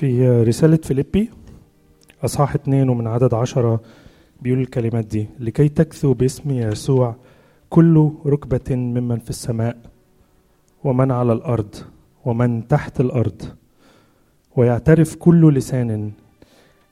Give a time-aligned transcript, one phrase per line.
[0.00, 1.30] في رسالة فيليبي.
[2.24, 3.80] أصحاح اتنين ومن عدد عشرة
[4.42, 5.26] بيقول الكلمات دي.
[5.38, 7.16] لكي تكثو باسم يسوع
[7.70, 9.76] كل ركبة ممن في السماء
[10.84, 11.74] ومن على الأرض
[12.24, 13.42] ومن تحت الأرض.
[14.56, 16.12] ويعترف كل لسان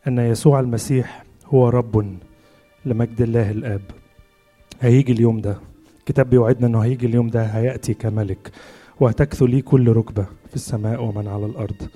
[0.07, 2.17] أن يسوع المسيح هو رب
[2.85, 3.83] لمجد الله الآب.
[4.81, 5.57] هيجي اليوم ده.
[5.99, 7.43] الكتاب بيوعدنا إنه هيجي اليوم ده.
[7.43, 8.51] هيأتي كملك.
[9.01, 11.89] وهتكثو ليه كل ركبة في السماء ومن على الأرض.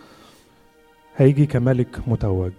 [1.17, 2.53] هيجي كملك متوج.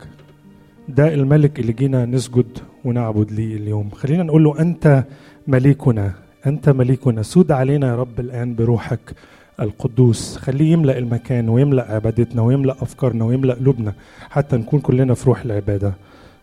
[0.90, 3.90] ده الملك اللي جينا نسجد ونعبد ليه اليوم.
[3.90, 5.04] خلينا نقول له أنت
[5.48, 6.14] مليكنا
[6.48, 7.22] أنت مليكنا.
[7.22, 9.16] سود علينا يا رب الآن بروحك
[9.60, 10.38] القدوس.
[10.38, 13.94] خليه يملأ المكان ويملأ عبادتنا ويملأ أفكارنا ويملأ قلوبنا
[14.30, 15.94] حتى نكون كلنا في روح العبادة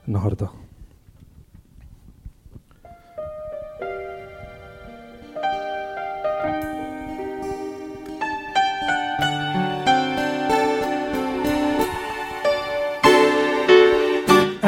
[0.08, 0.48] النهارده.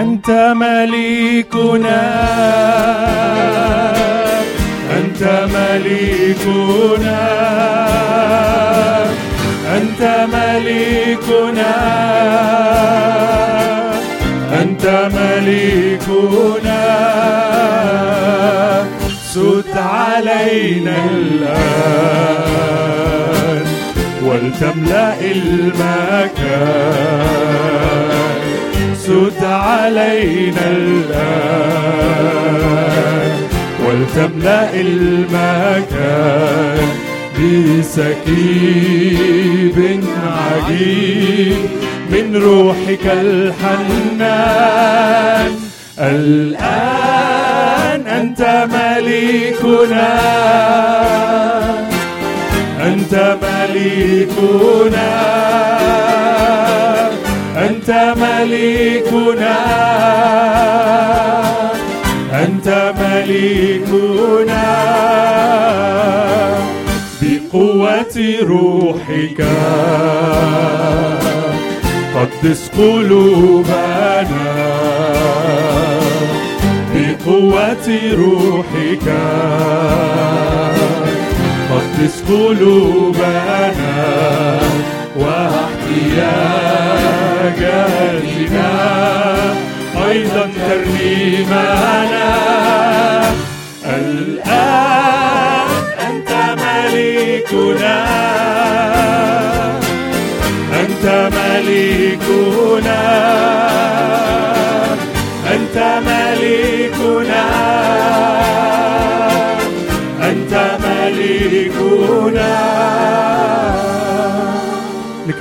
[0.02, 2.02] أنت مليكنا.
[4.98, 5.22] أنت
[5.54, 7.22] مليكنا.
[9.76, 10.02] أنت
[10.34, 11.74] مليكنا.
[14.62, 16.82] أنت مليكنا.
[19.32, 21.62] سد علينا الآن
[24.22, 26.92] ولتملأ المكان.
[29.12, 32.12] سد علينا الآن
[33.84, 36.08] ولتملأ المكان
[37.38, 38.68] بسكيب
[40.36, 41.56] عجيب
[42.10, 44.52] من روحك الحنان.
[45.98, 46.86] الآن
[48.06, 48.40] أنت
[48.72, 50.12] مليكنا
[52.80, 55.12] أنت مليكنا.
[57.82, 59.56] أنت مليكنا.
[62.32, 64.64] أنت مليكنا.
[67.22, 69.46] بقوة روحك.
[72.14, 74.26] قدس قلوبنا.
[76.94, 79.06] بقوة روحك.
[81.70, 83.72] قدس قلوبنا.
[87.42, 88.70] واحتياجاتنا
[90.10, 92.34] أيضا ترنيمنا
[93.84, 95.68] الآن
[96.06, 96.30] أنت
[96.62, 98.04] مليكنا
[100.80, 103.02] أنت مليكنا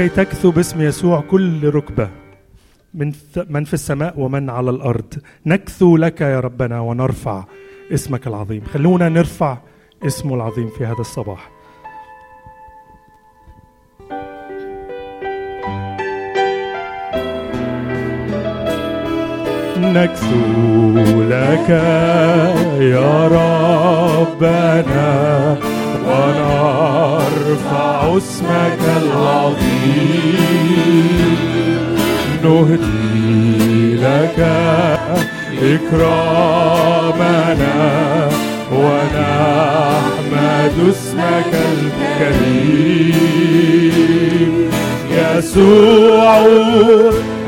[0.02, 2.10] لكي تكثو باسم يسوع كل ركبة
[2.94, 3.12] من
[3.50, 5.14] من في السماء ومن على الأرض.
[5.46, 7.44] نكثو لك يا ربنا ونرفع
[7.94, 8.64] اسمك العظيم.
[8.74, 9.58] خلونا نرفع
[10.06, 11.52] اسمه العظيم في هذا الصباح.
[19.78, 21.70] نكثو لك
[22.80, 23.28] يا
[24.18, 25.02] ربنا
[26.08, 30.58] ونرفع اسمك العظيم
[32.44, 34.40] نهدي لك
[36.32, 37.80] إكرامنا
[38.72, 41.54] ونحمد اسمك
[42.22, 44.54] الكريم
[45.12, 46.46] يسوع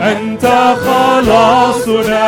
[0.02, 0.46] أنت
[0.86, 2.28] خلاصنا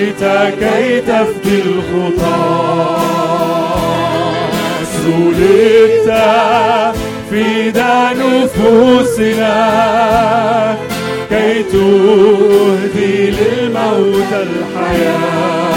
[0.00, 0.22] أتيت
[0.60, 3.00] كي تفدي الخطاة.
[4.82, 6.08] سلبت
[7.30, 9.56] فدا نفوسنا.
[11.30, 15.70] كي تهدي للموت الحياة.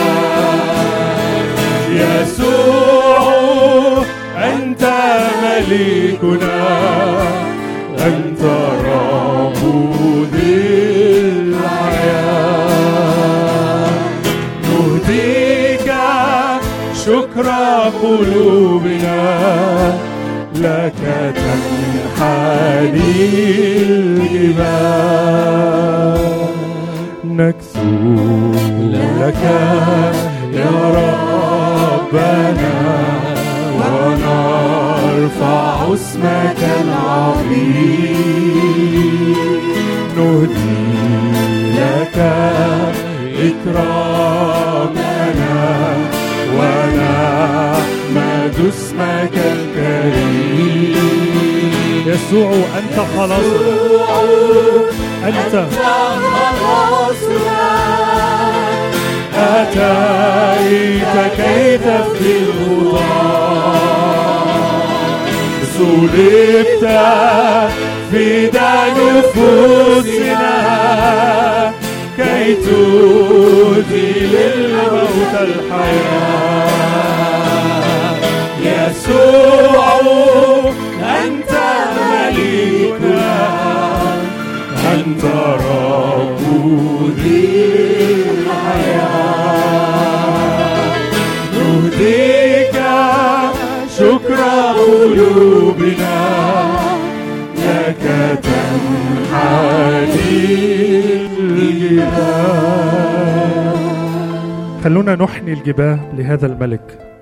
[1.91, 3.23] يسوع
[4.37, 4.83] أنت
[5.43, 6.59] مليكنا
[7.99, 8.43] أنت
[18.03, 19.23] قلوبنا
[20.55, 21.01] لك
[21.35, 22.91] تنحني
[23.81, 25.03] الجبال
[27.23, 28.51] نكثو
[28.83, 29.43] لك
[30.53, 32.75] يا ربنا
[33.79, 38.13] ونرفع اسمك العظيم.
[40.17, 40.83] نهدي
[41.77, 42.17] لك
[43.49, 45.13] إكرامنا
[46.57, 47.72] ونحمد
[48.73, 50.93] اسمك الكريم.
[52.05, 54.19] يسوع أنت خلاصنا
[55.25, 55.53] أنت.
[56.63, 57.63] خلاصنا
[59.37, 63.73] أتيت كي تفدي الخطاة
[65.77, 66.83] صلبت
[68.11, 70.57] فدا نفوسنا
[72.17, 76.63] كي تؤتي للموت الحياة.
[78.63, 79.99] يسوع
[81.23, 81.53] أنت
[81.97, 83.35] مليكنا
[84.93, 85.23] أنت
[85.69, 86.41] رب
[87.17, 87.45] ذي
[88.31, 89.43] الحياة.
[91.53, 92.77] نهديك
[93.97, 94.39] شكر
[94.77, 96.19] قلوبنا
[97.57, 98.03] لك
[98.43, 99.93] تنحني
[101.39, 102.43] الجبال.
[104.83, 107.12] خلونا نحني الجباه لهذا الملك.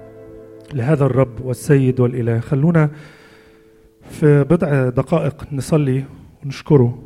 [0.73, 2.39] لهذا الرب والسيد والإله.
[2.39, 2.89] خلونا
[4.09, 6.03] في بضع دقائق نصلي
[6.45, 7.03] ونشكره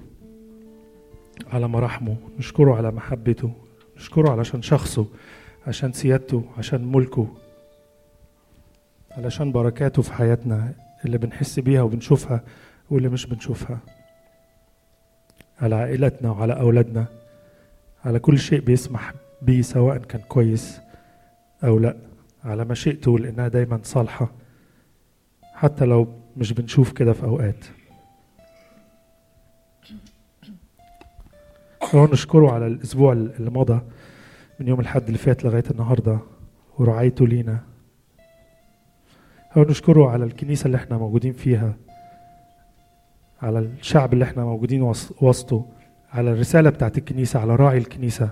[1.53, 3.51] على مراحمه نشكره على محبته
[3.97, 5.06] نشكره علشان شخصه
[5.67, 7.27] عشان سيادته عشان ملكه
[9.12, 10.73] علشان بركاته في حياتنا
[11.06, 12.44] اللي بنحس بيها وبنشوفها
[12.89, 13.79] واللي مش بنشوفها.
[15.62, 17.06] على عائلتنا وعلى أولادنا
[18.06, 20.79] على كل شيء بيسمح بيه سواء كان كويس
[21.63, 21.95] أو لأ.
[22.45, 24.31] على مشيئته لأنها دايما صالحة
[25.53, 26.07] حتى لو
[26.38, 27.65] مش بنشوف كده في أوقات.
[31.95, 33.81] هو نشكره على الأسبوع اللي مضى
[34.59, 36.19] من يوم الحد اللي فات لغاية النهاردة
[36.80, 37.59] ورعايته لينا.
[39.57, 41.75] هو نشكره على الكنيسة اللي إحنا موجودين فيها
[43.41, 45.65] على الشعب اللي إحنا موجودين وس- وسطه
[46.13, 48.30] على الرسالة بتاعت الكنيسة على راعي الكنيسة.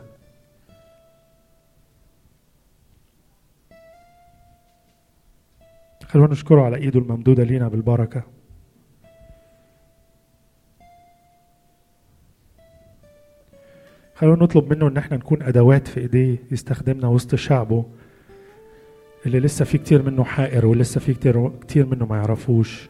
[6.14, 8.24] خلونا نشكره على إيده الممدودة لينا بالبركة.
[14.16, 17.86] خلونا نطلب منه إن إحنا نكون أدوات في إيديه يستخدمنا وسط شعبه
[19.26, 22.90] اللي لسه في كتير منه حائر ولسه في كتير كتير منه ما يعرفوش.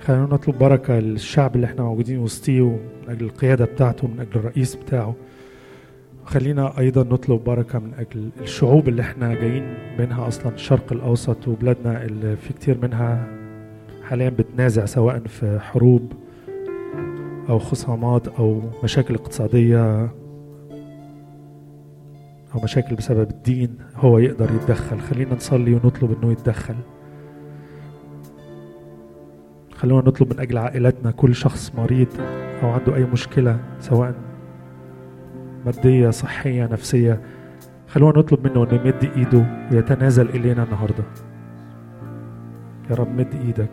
[0.00, 4.74] خلينا نطلب بركة للشعب اللي إحنا موجودين وسطيه ومن أجل القيادة بتاعته من أجل الرئيس
[4.74, 5.14] بتاعه.
[6.30, 12.04] خلينا أيضا نطلب بركة من أجل الشعوب اللي إحنا جايين منها أصلا الشرق الأوسط وبلادنا
[12.04, 13.28] اللي في كتير منها
[14.08, 16.12] حاليا بتنازع سواء في حروب
[17.48, 20.02] أو خصامات أو مشاكل اقتصادية
[22.54, 25.00] أو مشاكل بسبب الدين هو يقدر يتدخل.
[25.00, 26.74] خلينا نصلي ونطلب إنه يتدخل.
[29.74, 32.08] خلونا نطلب من أجل عائلتنا كل شخص مريض
[32.62, 34.29] أو عنده أي مشكلة سواء
[35.66, 37.20] مادية صحية نفسية.
[37.88, 41.04] خلونا نطلب منه إنه يمد إيده ويتنازل إلينا النهاردة.
[42.90, 43.70] يا رب مد إيدك.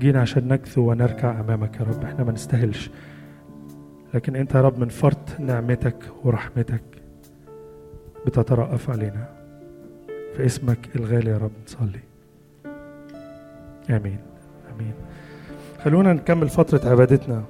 [0.00, 2.04] جينا عشان نكثو ونركع أمامك يا رب.
[2.04, 2.90] إحنا ما نستاهلش.
[4.14, 6.82] لكن أنت يا رب من فرط نعمتك ورحمتك
[8.26, 9.28] بتترأف علينا.
[10.36, 12.00] في اسمك الغالي يا رب نصلي.
[13.90, 14.18] آمين.
[14.74, 14.92] آمين.
[15.84, 17.42] خلونا نكمل فترة عبادتنا.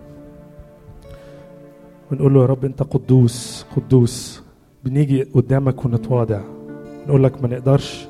[2.13, 4.43] ونقول له يا رب أنت قدوس قدوس.
[4.85, 6.41] بنيجي قدامك ونتواضع.
[7.07, 8.07] نقول لك ما نقدرش.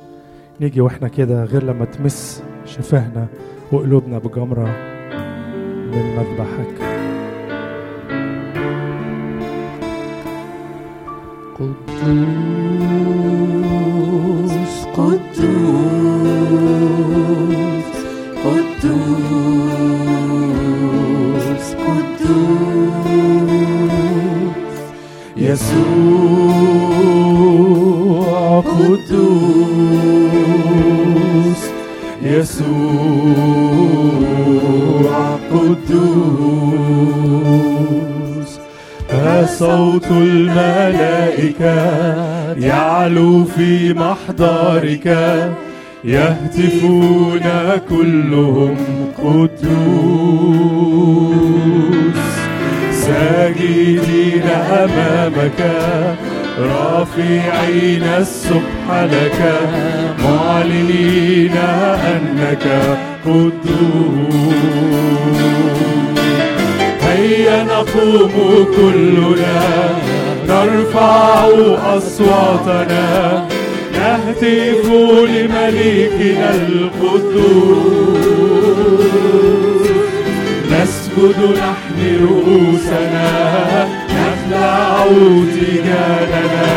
[0.60, 3.26] نيجي وإحنا كده غير لما تمس شفاهنا
[3.72, 4.76] وقلوبنا بجمرة
[5.92, 6.82] من مذبحك.
[11.58, 11.76] قدوس
[14.96, 15.52] قدوس
[18.44, 19.41] قدوس.
[25.42, 25.82] يسوع
[28.60, 29.12] قدوس.
[32.22, 32.66] يسوع
[35.52, 35.82] قدوس.
[39.58, 41.74] صوت الملائكة
[42.66, 45.06] يعلو في محضرك.
[46.04, 47.40] يهتفون
[47.88, 48.76] كلهم
[49.18, 49.62] قدوس.
[53.12, 54.42] ساجدين
[54.72, 55.60] أمامك.
[56.58, 59.60] رافعين السبح لك.
[60.24, 61.56] معلنين
[62.04, 62.66] أنك
[63.24, 64.72] قدوس.
[67.02, 69.60] هيا نقوم كلنا.
[70.48, 71.46] نرفع
[71.96, 73.46] أصواتنا.
[73.92, 74.86] نهتف
[75.28, 78.02] لملكنا القدوس.
[81.16, 83.28] نسجد نحن رؤوسنا.
[84.10, 85.06] نخلع
[85.56, 86.72] تجاننا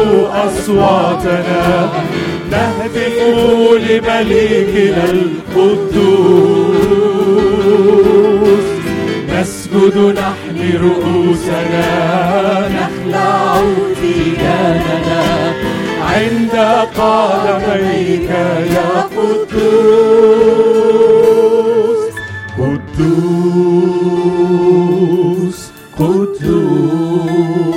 [0.47, 1.65] أصواتنا.
[2.51, 3.17] نهتف
[3.77, 6.25] لملكنا القدوس.
[9.33, 11.89] نسجد نحن رؤوسنا.
[12.69, 13.63] نخلع
[14.01, 15.25] ثيابنا
[16.03, 16.55] عند
[16.97, 18.31] قدميك
[18.77, 20.15] يا قدوس.
[22.59, 23.19] قدوس
[25.99, 27.74] قدوس.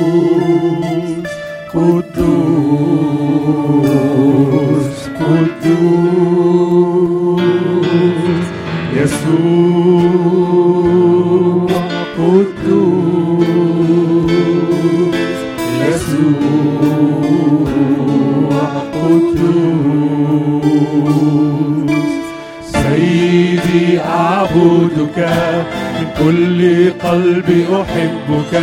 [25.19, 25.67] أعبدك
[25.99, 26.59] من كل
[27.07, 28.53] قلبي أحبك.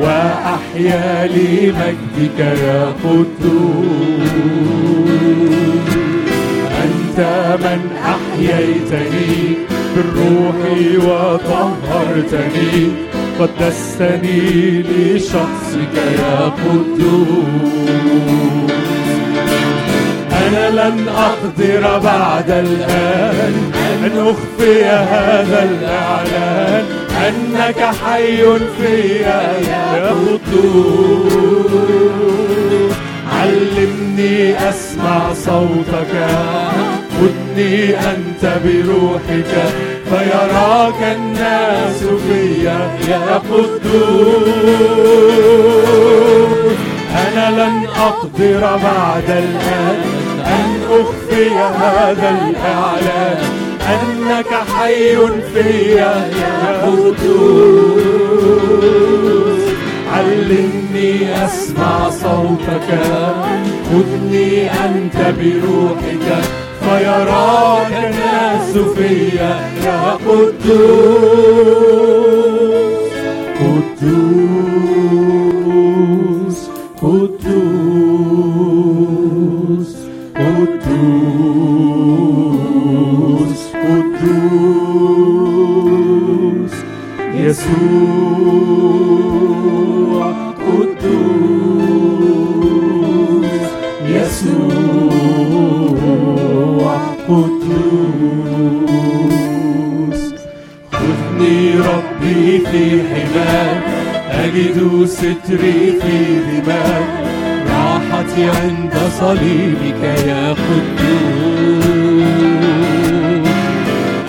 [0.00, 4.30] وأحيا لمجدك يا قدوس.
[6.84, 7.18] أنت
[7.60, 9.54] من أحييتني
[9.96, 10.58] بالروح
[11.06, 12.92] وطهرتني.
[13.40, 17.80] قدستني لشخصك يا قدوس.
[20.46, 26.84] أنا لن أقدر بعد الآن أن أخفي هذا الإعلان
[27.26, 28.40] أنك حي
[28.78, 31.70] فيا يا قدوس.
[33.32, 36.14] علمني أسمع صوتك
[37.18, 39.52] خذني أنت بروحك
[40.10, 44.80] فيراك الناس فيا يا قدوس.
[47.26, 50.19] أنا لن أقدر بعد الآن
[50.50, 53.42] أن أخفي هذا الإعلان
[53.90, 55.16] أنك حي
[55.54, 58.40] فيا يا قدوس.
[60.14, 61.12] علمني
[61.44, 62.88] أسمع صوتك
[63.90, 66.26] خذني أنت بروحك
[66.80, 69.52] فيراك الناس فيا
[69.84, 71.60] يا قدوس.
[73.60, 74.79] قدوس.
[88.90, 90.32] يسوع
[90.66, 91.90] قدوس
[94.06, 95.30] يسوع
[97.28, 97.80] قدوس
[100.92, 103.82] خذني ربي في حماك
[104.30, 106.16] أجد ستري في
[106.60, 107.04] دماغ
[107.70, 111.10] راحتي عند صليبك يا قدوس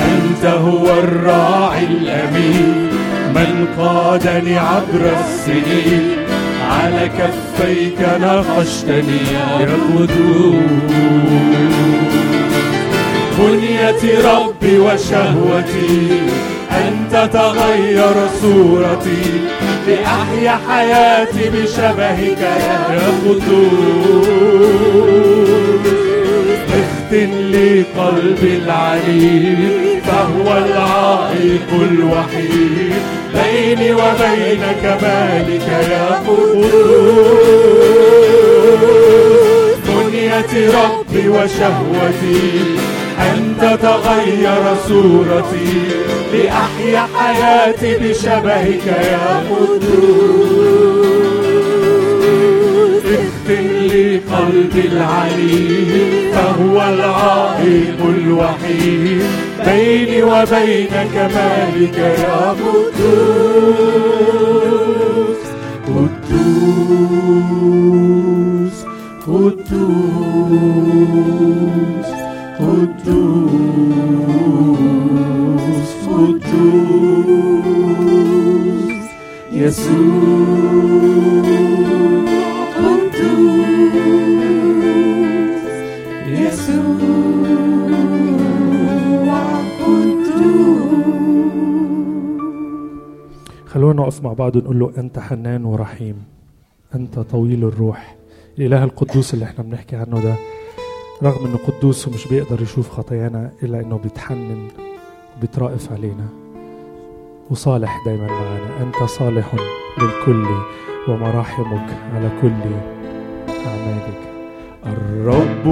[0.01, 2.90] أنت هو الراعي الأمين
[3.35, 6.15] من قادني عبر السنين
[6.71, 9.17] على كفيك نقشتني
[9.59, 10.91] يا قدوس
[13.39, 16.19] بنية ربي وشهوتي
[16.71, 19.23] أن تتغير صورتي
[19.87, 24.61] لأحيا حياتي بشبهك يا قدوس
[26.69, 32.93] اختن لي قلبي العنيد فهو العائق الوحيد
[33.33, 37.61] بيني وبين كمالك يا قدوس
[39.87, 42.41] بنية ربي وشهوتي
[43.19, 45.73] أن تتغير صورتي
[46.33, 50.51] لأحيا حياتي بشبهك يا قدوس
[53.05, 59.50] اختم لي قلبي العنيد فهو العائق الوحيد.
[59.65, 63.81] بيني وبين كمالك يا قدوس.
[65.87, 66.51] قدوس
[69.27, 70.01] قدوس
[72.59, 73.30] قدوس.
[94.31, 96.23] مع بعض ونقول له أنت حنان ورحيم.
[96.95, 98.15] أنت طويل الروح.
[98.59, 100.35] الإله القدوس اللي إحنا بنحكي عنه ده
[101.23, 104.67] رغم إنه قدوس ومش بيقدر يشوف خطايانا إلا إنه بيتحنن
[105.37, 106.27] وبيترأف علينا.
[107.49, 109.55] وصالح دايما معنا أنت صالح
[110.01, 110.45] للكل
[111.07, 112.61] ومراحمك على كل
[113.67, 114.19] أعمالك.
[114.85, 115.65] الرب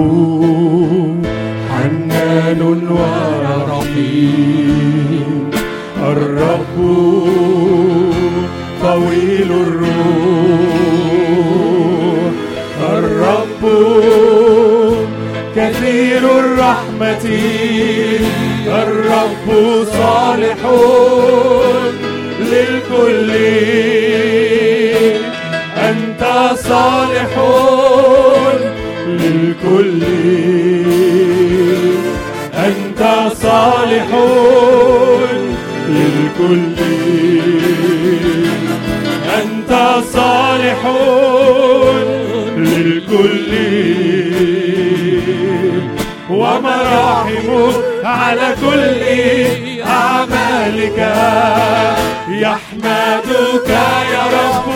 [1.70, 4.20] حنان ورحيم.
[6.02, 6.78] الرب
[8.82, 9.90] طويل الروح.
[12.92, 13.62] الرب
[15.56, 17.26] كثير الرحمة.
[18.66, 19.48] الرب
[19.92, 20.58] صالح
[22.40, 23.30] للكل.
[25.76, 26.22] أنت
[26.68, 27.32] صالح
[29.06, 30.02] للكل.
[32.54, 33.02] أنت
[33.42, 34.08] صالح
[35.88, 37.59] للكل.
[39.70, 40.86] أنت صالح
[42.56, 43.52] للكل.
[46.30, 49.02] ومراحمك على كل
[49.86, 50.98] أعمالك.
[52.28, 53.68] يحمدك
[54.12, 54.66] يا رب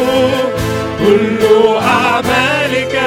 [0.98, 1.42] كل
[1.82, 3.00] أعمالك.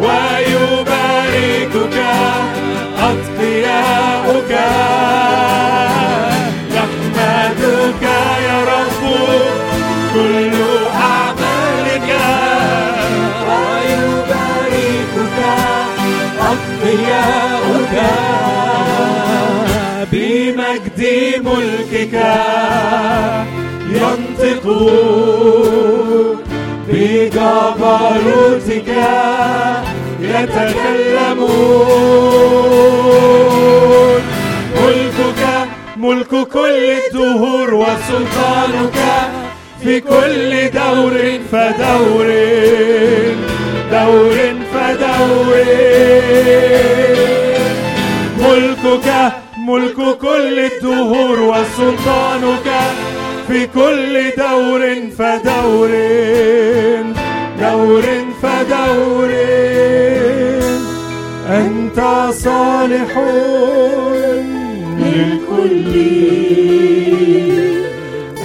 [0.00, 1.96] ويباركك
[2.98, 4.52] أتقياؤك.
[16.94, 17.94] أتقياؤك
[20.12, 21.00] بمجد
[21.44, 22.16] ملكك
[23.90, 24.64] ينطق
[26.88, 28.90] بجبروتك
[30.20, 31.74] يتكلمون.
[34.76, 35.42] ملكك
[35.96, 38.98] ملك كل الدهور وسلطانك
[39.82, 41.14] في كل دور
[41.52, 42.28] فدور.
[43.94, 44.36] دور
[44.72, 45.54] فدور.
[48.38, 49.08] ملكك
[49.68, 52.68] ملك كل الدهور وسلطانك
[53.48, 54.82] في كل دور
[55.18, 55.90] فدور.
[57.60, 58.04] دور
[58.42, 59.30] فدور.
[61.48, 61.98] أنت
[62.32, 63.12] صالح
[64.98, 65.94] للكل.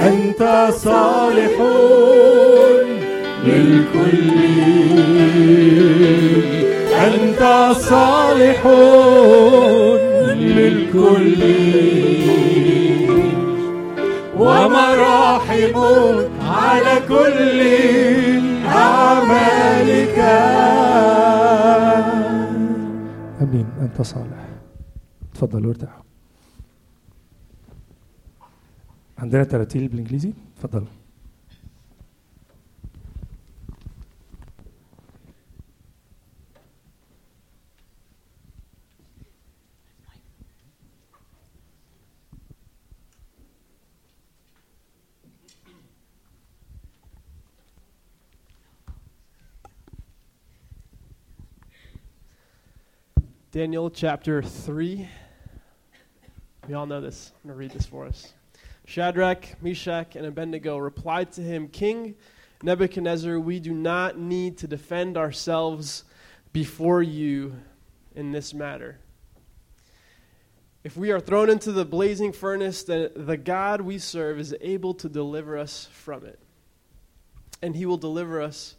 [0.01, 0.43] أنت
[0.83, 1.55] صالح
[3.45, 4.29] للكل.
[6.93, 7.41] أنت
[7.79, 8.67] صالح
[10.37, 11.41] للكل.
[14.37, 17.59] ومراحمك على كل
[18.67, 20.19] أعمالك.
[23.41, 24.49] أمين أنت صالح.
[25.33, 26.03] تفضلوا ارتاحوا
[29.19, 30.87] عندنا تراتيل بالإنجليزي؟ تفضلوا
[53.51, 55.09] Daniel chapter 3.
[56.67, 57.31] We all know this.
[57.33, 58.31] I'm going to read this for us.
[58.85, 62.13] Shadrach, Meshach, and Abednego replied to him, King
[62.61, 66.03] Nebuchadnezzar, we do not need to defend ourselves
[66.53, 67.55] before you
[68.13, 68.99] in this matter.
[70.83, 74.93] If we are thrown into the blazing furnace, then the God we serve is able
[74.93, 76.37] to deliver us from it.
[77.63, 78.75] And he will deliver us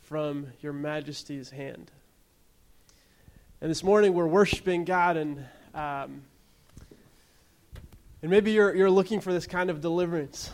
[0.00, 1.90] from your majesty's hand.
[3.62, 5.38] And this morning we're worshiping God, and
[5.72, 6.22] um,
[8.20, 10.50] and maybe you're you're looking for this kind of deliverance.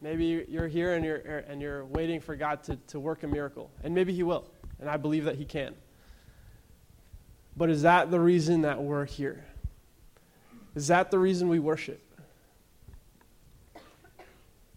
[0.00, 3.70] Maybe you're here and you're and you're waiting for God to, to work a miracle,
[3.82, 4.46] and maybe He will,
[4.80, 5.74] and I believe that He can.
[7.54, 9.44] But is that the reason that we're here?
[10.74, 12.00] Is that the reason we worship?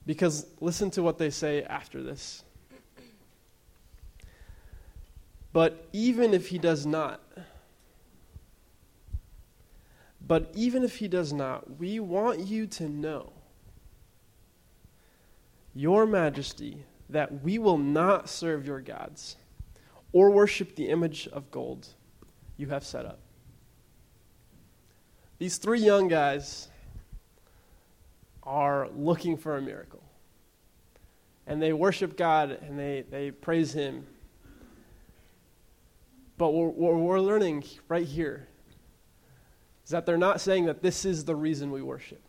[0.06, 2.44] Because listen to what they say after this.
[5.58, 7.20] But even if he does not,
[10.22, 13.34] but even if he does not, we want you to know,
[15.74, 19.36] Your Majesty, that we will not serve your gods
[20.14, 21.88] or worship the image of gold
[22.58, 23.18] you have set up.
[25.40, 26.68] These three young guys
[28.44, 30.04] are looking for a miracle.
[31.48, 34.06] And they worship God and they, they praise Him
[36.38, 38.48] but what we're, learning right here
[39.84, 42.22] is that they're not saying that this is the reason we worship.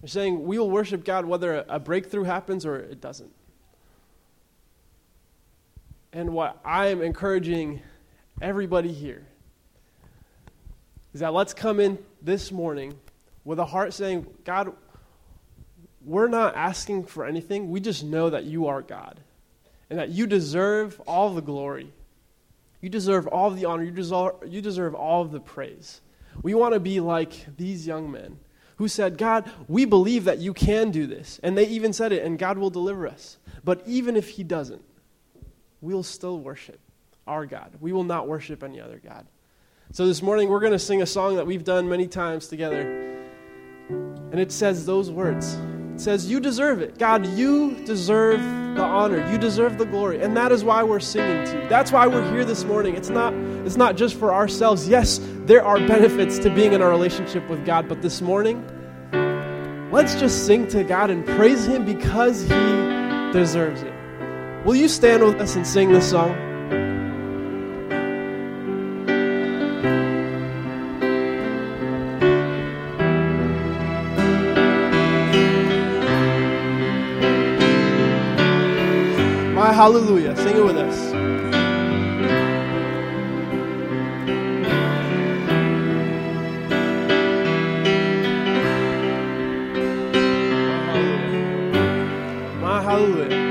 [0.00, 3.32] They're saying we will worship God whether a breakthrough happens or it doesn't.
[6.12, 7.80] And what I am encouraging
[8.42, 9.26] everybody here
[11.14, 12.94] is that let's come in this morning
[13.44, 14.74] with a heart saying, God,
[16.04, 17.70] we're not asking for anything.
[17.70, 19.20] We just know that you are God
[19.90, 21.92] and that you deserve all the glory.
[22.80, 23.82] You deserve all the honor.
[23.82, 26.00] You deserve, you deserve all of the praise.
[26.42, 28.38] We want to be like these young men
[28.76, 31.40] who said, God, we believe that you can do this.
[31.42, 33.38] And they even said it, and God will deliver us.
[33.62, 34.82] But even if He doesn't,
[35.80, 36.80] we'll still worship
[37.26, 37.72] our God.
[37.80, 39.26] We will not worship any other God.
[39.92, 43.14] So this morning, we're going to sing a song that we've done many times together.
[43.88, 45.56] And it says those words
[45.94, 46.98] It says, You deserve it.
[46.98, 48.40] God, you deserve
[48.74, 49.30] the honor.
[49.30, 50.20] You deserve the glory.
[50.20, 51.68] And that is why we're singing to you.
[51.68, 52.96] That's why we're here this morning.
[52.96, 53.32] It's not,
[53.64, 54.88] it's not just for ourselves.
[54.88, 58.64] Yes, there are benefits to being in a relationship with God, but this morning,
[59.92, 63.94] let's just sing to God and praise Him because He deserves it.
[64.64, 66.32] Will you stand with us and sing this song?
[79.74, 80.36] Hallelujah.
[80.36, 81.12] Sing it with us.
[92.62, 93.42] My hallelujah.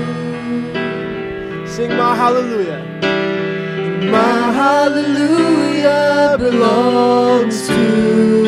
[1.67, 2.83] Sing my hallelujah.
[4.13, 8.46] My hallelujah belongs to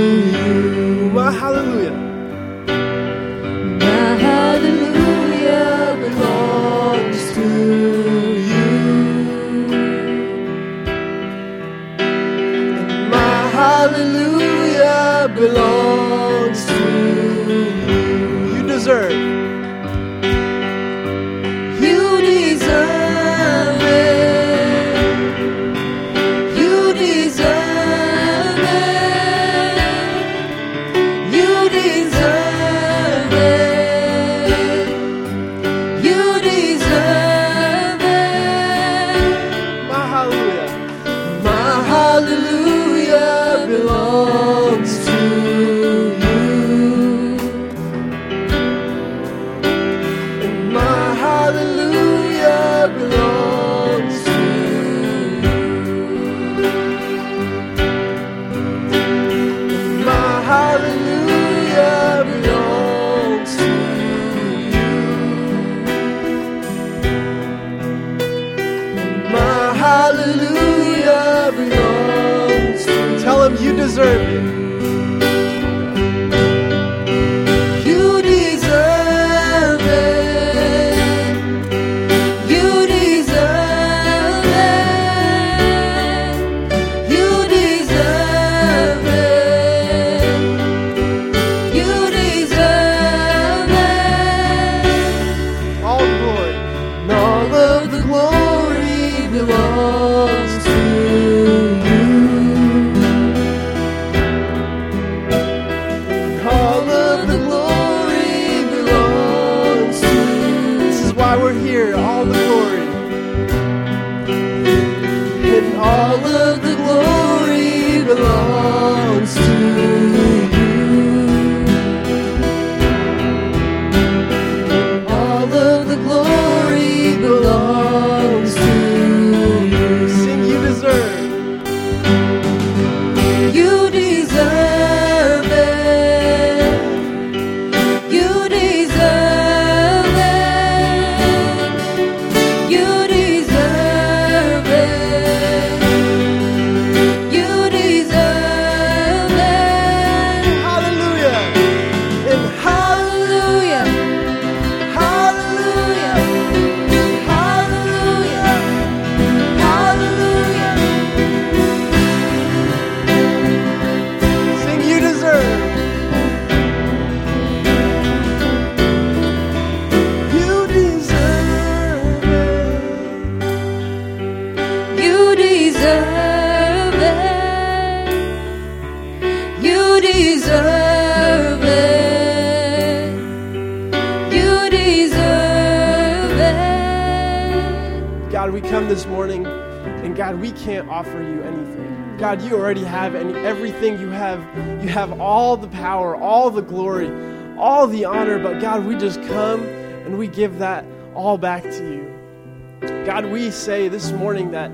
[194.98, 197.08] have all the power, all the glory,
[197.56, 198.36] all the honor.
[198.42, 200.84] But God, we just come and we give that
[201.14, 203.04] all back to you.
[203.06, 204.72] God, we say this morning that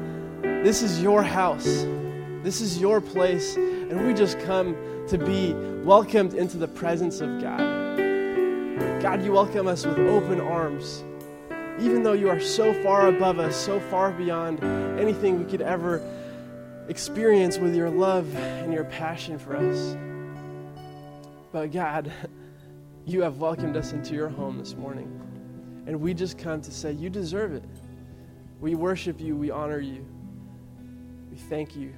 [0.65, 1.85] this is your house,
[2.43, 4.75] this is your place, and we just come
[5.09, 5.53] to be
[5.85, 7.61] welcomed into the presence of God.
[9.03, 11.05] God, you welcome us with open arms.
[11.81, 14.65] Even though you are so far above us, so far beyond
[14.99, 16.03] anything we could ever
[16.89, 19.95] experience with your love and your passion for us.
[21.55, 22.13] But God,
[23.07, 25.09] you have welcomed us into your home this morning.
[25.87, 27.63] And we just come to say, You deserve it.
[28.61, 30.05] We worship you, we honor you.
[31.31, 31.95] We thank you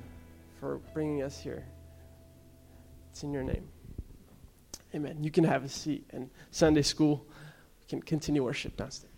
[0.61, 1.65] for bringing us here.
[3.11, 3.67] It's in your name.
[4.95, 5.25] Amen.
[5.25, 7.25] You can have a seat, and Sunday school
[7.81, 9.16] we can continue worship downstairs.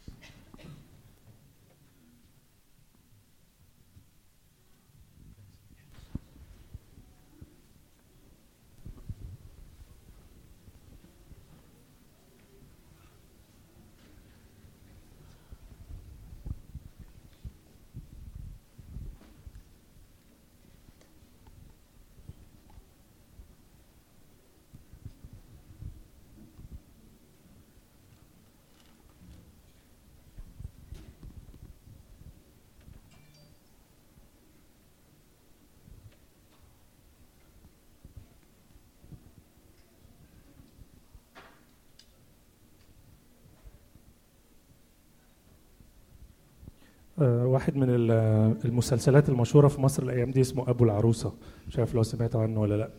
[47.24, 51.32] واحد من ال- المسلسلات المشهورة في مصر الأيام دي اسمه أبو العروسة.
[51.68, 52.90] مش عارف لو سمعت عنه ولا لأ.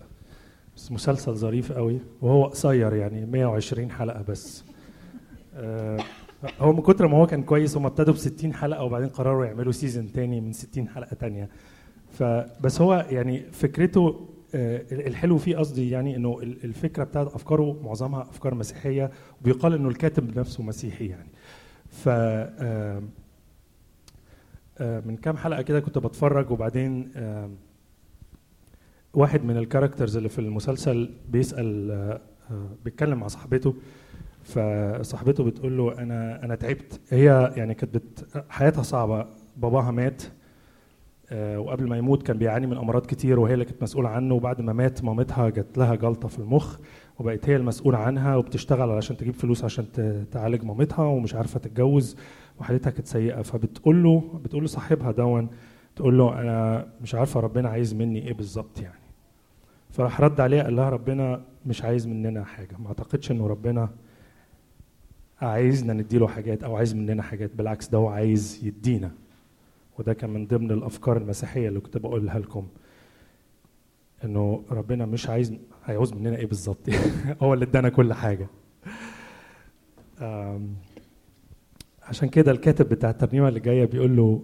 [0.76, 4.64] بس مسلسل ظريف قوي وهو قصير يعني 120 حلقة بس.
[5.56, 6.00] آه،
[6.60, 9.72] هو من كتر ما هو كان كويس هم ابتدوا ب 60 حلقة وبعدين قرروا يعملوا
[9.72, 11.50] سيزون تاني من 60 حلقة تانية.
[12.12, 18.22] فبس هو يعني فكرته آه، الحلو فيه قصدي يعني إنه ال- الفكرة بتاعت أفكاره معظمها
[18.22, 21.30] أفكار مسيحية وبيقال إنه الكاتب نفسه مسيحي يعني.
[21.90, 23.02] ف آه، آه،
[24.82, 27.50] من كام حلقة كده كنت بتفرج وبعدين آه،
[29.14, 33.76] واحد من الكاركترز اللي في المسلسل بيسأل آه، آه، بيتكلم مع صاحبته
[34.44, 37.00] فصاحبته بتقول له أنا أنا تعبت.
[37.10, 38.28] هي يعني كانت بت...
[38.50, 39.26] حياتها صعبة.
[39.58, 40.24] باباها مات
[41.32, 44.36] آه، وقبل ما يموت كان بيعاني من أمراض كتير وهي اللي كانت مسؤولة عنه.
[44.36, 46.78] وبعد ما مات مامتها جات لها جلطة في المخ.
[47.20, 49.86] وبقت هي المسؤولة عنها وبتشتغل علشان تجيب فلوس عشان
[50.32, 52.18] تعالج مامتها ومش عارفة تتجوز
[52.60, 53.42] وحالتها كانت سيئة.
[53.42, 55.50] فبتقول له بتقول لصاحبها دون
[55.96, 59.00] تقول له أنا مش عارفة ربنا عايز مني إيه بالظبط يعني.
[59.92, 62.78] فراح رد عليها قال لها ربنا مش عايز مننا حاجة.
[62.80, 63.90] ما أعتقدش إنه ربنا
[65.42, 69.12] عايزنا نديله حاجات أو عايز مننا حاجات بالعكس ده هو عايز يدينا.
[70.00, 72.68] وده كان من ضمن الأفكار المسيحية اللي كنت بقولها لكم.
[74.24, 75.54] انه ربنا مش عايز
[75.86, 76.90] هيعوز مننا إيه بالظبط؟
[77.44, 78.48] هو اللي ادانا كل حاجة.
[82.04, 84.42] عشان كده الكاتب بتاع الترنيمة اللي جاية بيقول له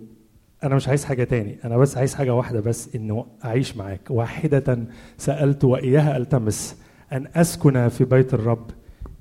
[0.64, 4.02] أنا مش عايز حاجة تاني أنا بس عايز حاجة واحدة بس إنه أعيش معاك.
[4.10, 6.78] واحدة سألت وإياها ألتمس
[7.12, 8.72] أن أسكن في بيت الرب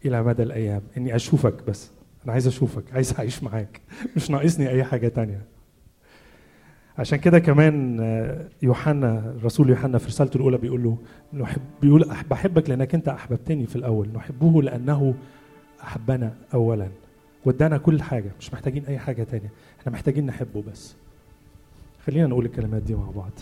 [0.04, 1.90] إلى مدى الأيام؟ إني أشوفك بس
[2.24, 3.80] أنا عايز أشوفك عايز أعيش معاك.
[4.16, 5.53] مش ناقصني أي حاجة تانية.
[6.98, 10.98] عشان كده كمان آه، يوحنا الرسول يوحنا في رسالته الأولى بيقول له
[11.32, 14.08] نحب بيقول بحبك لأنك أنت أحببتني في الأول.
[14.14, 15.14] نحبه لأنه
[15.82, 16.88] أحبنا اولا.
[17.44, 19.50] وادانا كل حاجة مش محتاجين أي حاجة تانية.
[19.80, 20.94] إحنا محتاجين نحبه بس.
[22.06, 23.32] خلينا نقول الكلمات دي مع بعض.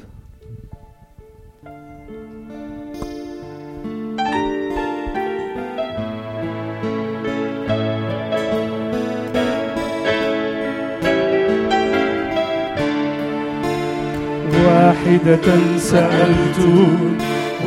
[14.93, 16.59] واحدة سألت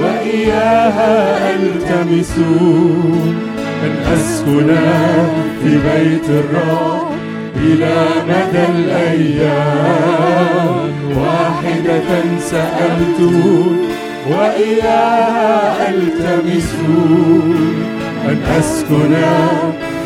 [0.02, 1.14] وإياها
[1.56, 2.34] ألتمس
[3.84, 4.70] أن أسكن
[5.64, 7.10] في بيت الرب
[7.56, 7.96] إلى
[8.30, 10.10] مدى الأيام.
[11.18, 12.10] واحدة
[12.40, 13.20] سألت
[14.30, 16.72] وإياها ألتمس
[18.30, 19.14] أن أسكن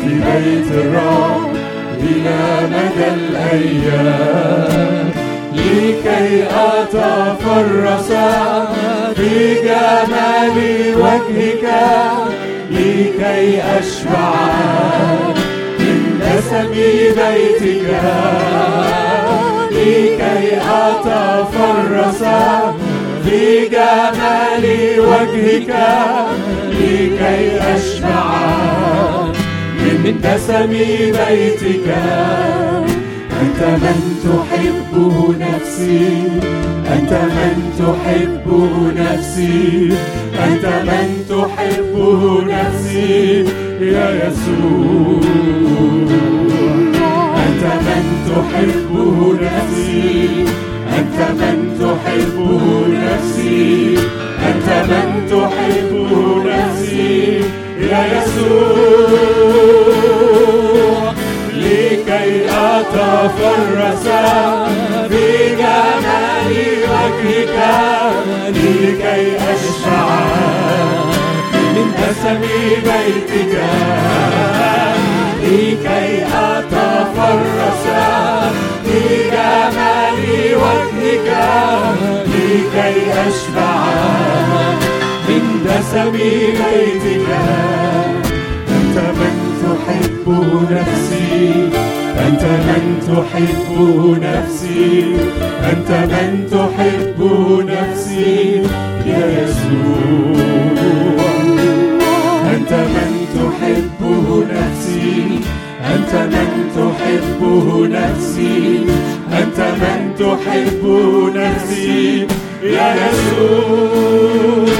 [0.02, 1.52] في بيت الرب
[2.00, 5.10] إلى مدى الأيام.
[5.54, 8.12] لكي أتفرس
[9.16, 10.56] في جمال
[10.96, 11.64] وجهك
[12.70, 14.34] لكي أشبع
[15.78, 16.70] من نسم
[17.16, 17.90] بيتك
[19.70, 22.24] لكي أتفرس
[23.24, 24.64] في جمال
[25.00, 25.74] وجهك
[26.70, 28.30] لكي أشبع
[30.04, 31.88] من دسم بيتك.
[33.40, 36.26] أنت من تحبه نفسي
[36.94, 39.92] أنت من تحبه نفسي
[40.44, 43.44] أنت من تحبه نفسي
[43.80, 45.99] يا يسوع.
[72.84, 73.52] بيتك.
[75.42, 77.84] لكي أتفرس
[78.84, 80.20] في جمال
[80.56, 81.28] وجهك.
[82.26, 83.84] لكي أشبع
[85.28, 87.28] من دسم بيتك.
[88.68, 90.26] أنت من تحب
[90.70, 91.68] نفسي.
[92.26, 93.68] أنت من تحب
[94.22, 95.16] نفسي.
[95.72, 97.18] أنت من تحب
[97.68, 98.62] نفسي.
[99.06, 101.19] يا يسوع.
[106.12, 107.40] أنت من تحب
[107.90, 108.86] نفسي؟
[109.32, 110.82] أنت من تحب
[111.36, 112.26] نفسي؟
[112.62, 114.70] يا يسوع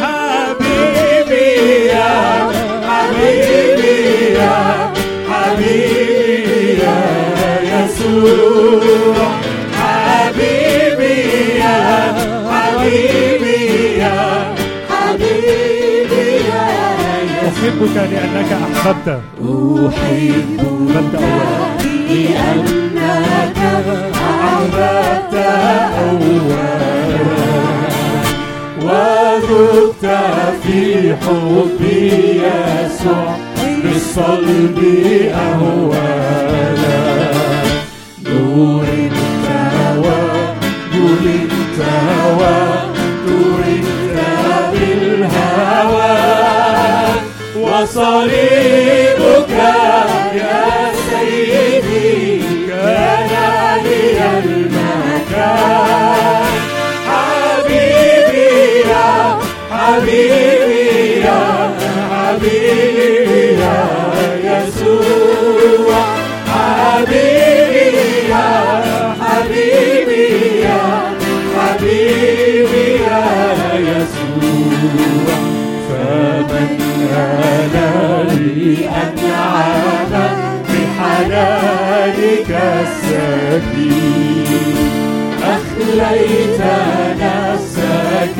[0.00, 1.48] حبيبي
[1.86, 2.14] يا
[2.88, 3.98] حبيبي
[4.34, 4.58] يا
[5.30, 6.98] حبيبي يا
[7.62, 9.28] يسوع
[17.66, 19.20] أحبك لأنك أحببت.
[19.88, 21.20] أحبك
[22.10, 23.58] لأنك
[24.14, 25.34] أحببت
[25.98, 26.76] أولا.
[28.82, 30.06] وذقت
[30.62, 33.36] في حبي يسوع
[33.82, 34.78] بالصلب
[35.34, 36.66] أهوالا
[38.26, 38.86] نور
[48.06, 49.50] وصليبك
[78.54, 80.12] لي أنعم
[80.68, 82.50] بحنانك
[82.82, 84.46] السبيل.
[85.42, 86.60] أخليت
[87.20, 88.38] نفسك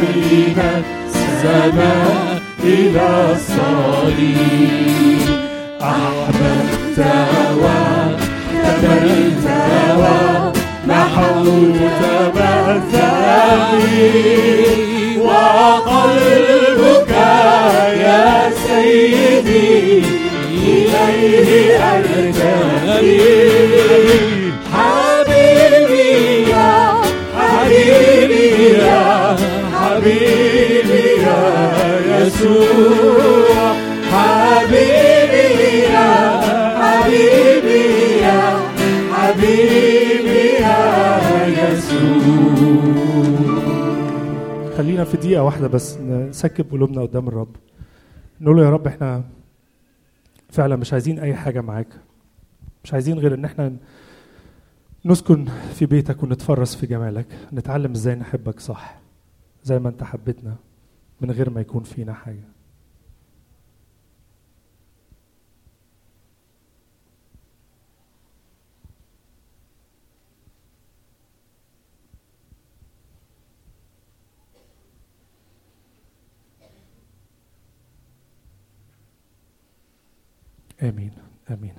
[0.00, 0.58] من
[1.06, 5.26] السماء إلى الصليب
[5.82, 6.98] أحببت
[7.60, 9.46] واحتملت
[10.86, 12.02] ومحوت
[12.36, 14.06] مثالي
[15.18, 17.12] وقلبك
[18.96, 20.02] سيدي
[20.50, 23.18] إليه أرتقي
[24.72, 26.72] حبيبي يا
[27.38, 29.36] حبيبي يا
[29.74, 31.40] حبيبي يا
[32.26, 33.74] يسوع.
[34.12, 35.46] حبيبي
[35.92, 36.10] يا
[36.80, 37.84] حبيبي
[38.22, 38.40] يا
[39.12, 40.80] حبيبي يا
[41.58, 42.96] يسوع.
[44.78, 47.56] خلينا في دقيقة واحدة بس نسكب قلوبنا قدام الرب.
[48.40, 49.24] نقول له يا رب إحنا
[50.50, 51.88] فعلا مش عايزين أي حاجة معاك.
[52.84, 53.76] مش عايزين غير إن إحنا
[55.04, 57.26] نسكن في بيتك ونتفرس في جمالك.
[57.52, 58.98] نتعلم إزاي نحبك صح
[59.64, 60.56] زي ما أنت حبيتنا
[61.20, 62.44] من غير ما يكون فينا حاجة.
[80.82, 81.10] آمين
[81.50, 81.72] آمين.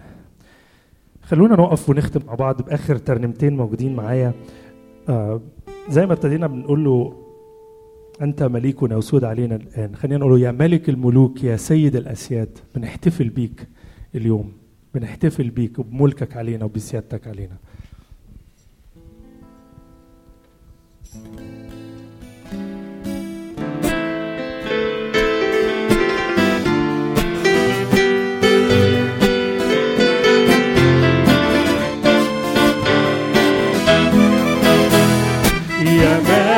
[1.24, 4.34] خلونا نقف ونختم مع بعض بآخر ترنيمتين موجودين معايا.
[5.10, 5.42] آه
[5.90, 7.24] زي ما ابتدينا بنقول له
[8.22, 9.96] أنت مليكنا وسود علينا الآن.
[9.96, 13.68] خلينا نقول يا ملك الملوك يا سيد الأسياد بنحتفل بيك
[14.16, 14.54] اليوم.
[14.94, 17.58] بنحتفل بيك وبملكك علينا وبسيادتك علينا.
[21.16, 21.57] يا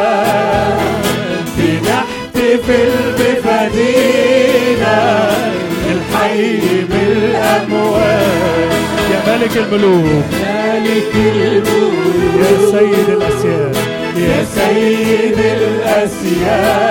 [1.59, 4.99] بنحتفل بفدينا
[5.91, 6.61] الحي
[6.91, 8.71] بالأموال.
[9.13, 10.25] يا ملك الملوك.
[10.43, 12.39] مالك الملوك.
[12.41, 13.77] يا سيد الأسياد.
[14.17, 16.87] يا سيد الأسياد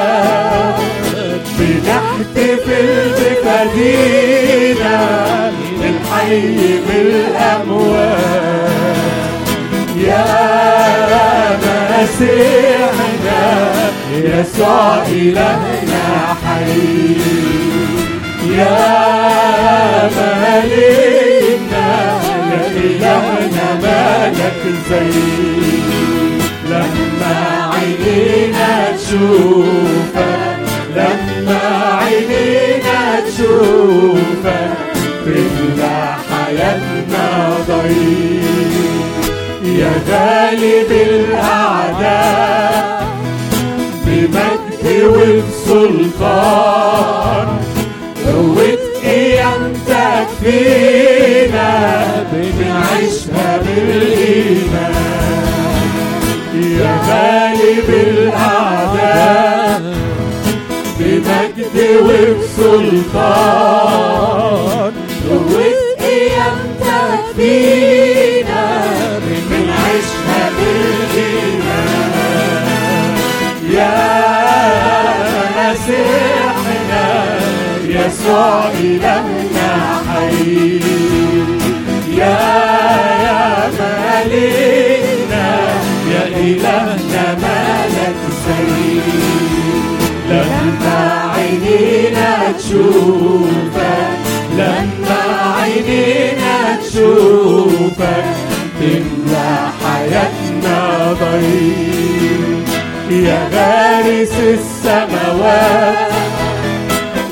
[1.60, 4.98] بنحتفل بفدينا
[5.90, 8.26] الحي بالأموات
[9.98, 10.26] يا
[11.96, 13.44] مسيحنا
[14.14, 16.06] يسوع إلهنا
[16.46, 17.16] حي.
[18.58, 18.80] يا
[20.16, 21.90] مالكنا
[22.52, 25.12] يا إلهنا مالك زي
[26.70, 27.38] لما
[27.74, 30.60] عينينا تشوفك
[30.96, 31.64] لما
[32.00, 34.85] عينينا تشوفك.
[35.26, 36.00] تملى
[36.30, 37.26] حياتنا
[37.68, 39.26] ضيق
[39.80, 42.86] يا غالب الأعداء
[44.06, 44.86] بمجد
[46.16, 47.48] وبسلطان
[48.26, 51.72] قوة قيامتك فينا
[52.32, 54.96] بنعيشها بالإيمان.
[56.56, 59.82] يا غالب الأعداء
[61.00, 61.76] بمجد
[62.96, 63.56] وبسلطان
[78.06, 80.80] يسوع إلهنا حي.
[82.18, 82.38] يا
[83.78, 85.48] يا
[86.12, 89.00] يا إلهنا مالك زي
[90.30, 94.20] لما عينينا تشوفك
[94.58, 94.95] لما
[97.06, 98.26] تشوفك
[98.80, 99.52] تملى
[99.84, 100.80] حياتنا
[101.14, 102.66] ضيق.
[103.10, 106.14] يا غارس السماوات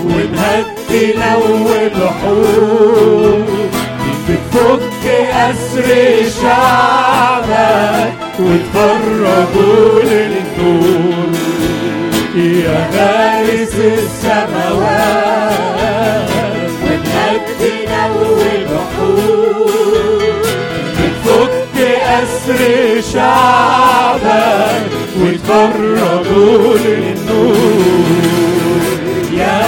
[0.03, 1.43] ومهدي لو
[1.81, 3.45] البحور
[4.29, 5.89] بتفك أسر
[6.41, 11.33] شعبك وتفرجوا للنور.
[12.35, 15.13] يا غارس السماوات.
[22.43, 27.55] أسر شعبك وتفرجوا للنور.
[29.33, 29.61] يا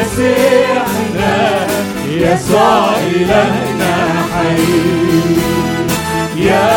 [0.00, 1.36] مسيحنا
[2.10, 3.94] يسوع إلهنا
[4.32, 4.66] حي.
[6.36, 6.70] يا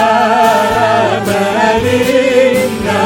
[1.28, 3.04] مالكنا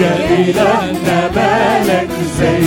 [0.00, 2.66] يا إلهنا مالك زي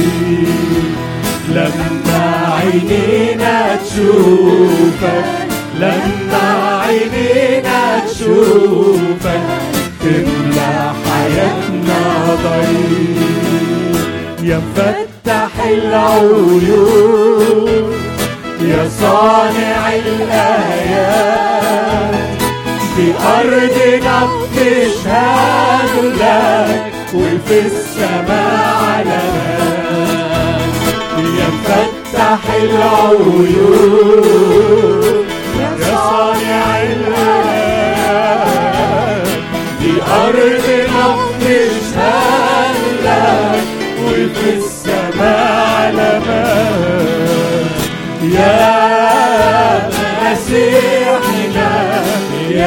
[1.50, 2.24] لما
[2.56, 5.26] عينينا تشوفك
[5.80, 9.48] لما عينينا تشوفك
[10.02, 10.74] تملى
[11.06, 12.02] حياتنا
[12.44, 14.02] ضيق.
[14.44, 17.68] يا مفتح العيون
[18.62, 21.52] يا صانع الآيات.
[22.96, 23.06] في
[23.38, 30.62] أرضنا بتشهد لك وفي السماء علامات
[31.18, 34.12] يا مفتح العيون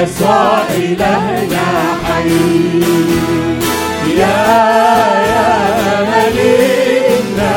[0.05, 1.67] يسوع إلهنا
[2.05, 2.29] حي
[4.19, 4.37] يا
[5.31, 5.47] يا
[6.11, 7.55] مليكنا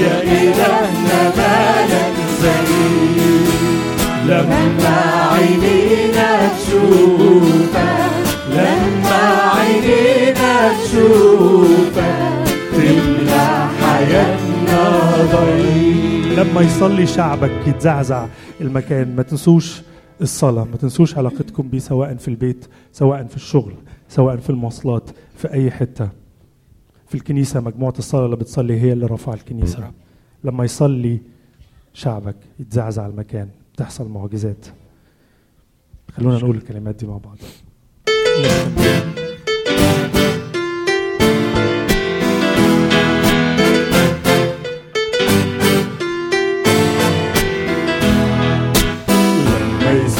[0.00, 2.74] يا إلهنا مالك زي
[4.26, 4.98] لما
[5.32, 8.07] عينينا تشوفك
[9.54, 14.88] عينينا تشوفك تملى حياتنا
[15.22, 18.26] ضيق لما يصلي شعبك يتزعزع
[18.60, 19.82] المكان ما تنسوش
[20.20, 23.74] الصلاة ما تنسوش علاقتكم بيه سواء في البيت سواء في الشغل
[24.08, 26.08] سواء في المواصلات في أي حتة.
[27.06, 29.90] في الكنيسة مجموعة الصلاة اللي بتصلي هي اللي رفع الكنيسة.
[30.44, 31.20] لما يصلي
[31.94, 34.66] شعبك يتزعزع المكان تحصل معجزات.
[36.12, 37.36] خلونا نقول الكلمات دي مع بعض.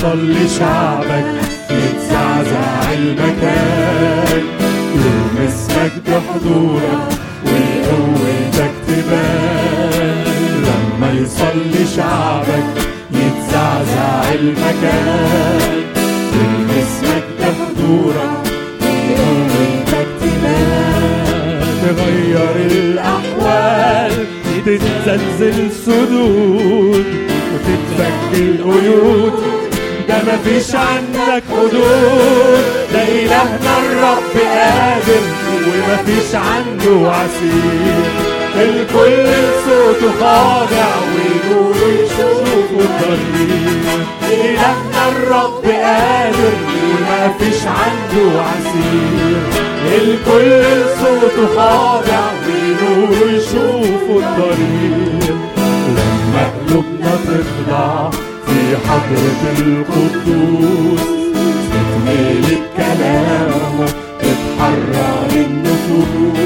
[0.08, 1.26] يصلي شعبك
[1.70, 4.42] يتزعزع المكان.
[4.94, 7.08] يلمس مجد حضورك
[7.44, 10.24] وقوتك تبان.
[10.64, 12.64] لما يصلي شعبك
[13.12, 15.97] يتزعزع المكان.
[17.88, 18.30] حضورك
[18.80, 24.26] وقوتك تبان تغير الأحوال
[24.66, 27.04] تتزلزل صدود
[27.54, 29.32] وتتفك القيود
[30.08, 32.62] ده مفيش عندك حدود.
[32.92, 35.22] ده إلهنا الرب قادر
[35.66, 38.27] ومفيش عنده عسير.
[38.62, 39.26] الكل
[39.66, 43.98] صوته خاضع ويقولوا يشوفوا الضرير
[44.32, 46.52] إلهنا الرب قادر
[46.90, 49.38] ومفيش عنده عسير.
[50.02, 50.62] الكل
[51.00, 55.36] صوته خاضع ويقولوا ونور يشوفوا الطريق
[55.88, 58.10] لما قلوبنا تخضع
[58.46, 61.00] في حضرة القدوس
[61.70, 63.86] تتملي بكلامه
[64.20, 66.37] تتحرر النفوس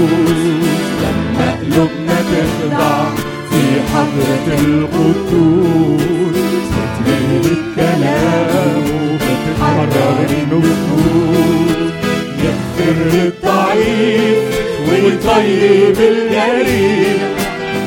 [4.03, 6.37] حضرة القدوس
[6.75, 11.93] تتملي بكلامه تتحرر النفوس
[12.45, 14.39] يغفر الضعيف
[14.89, 17.23] ويطيب الجريح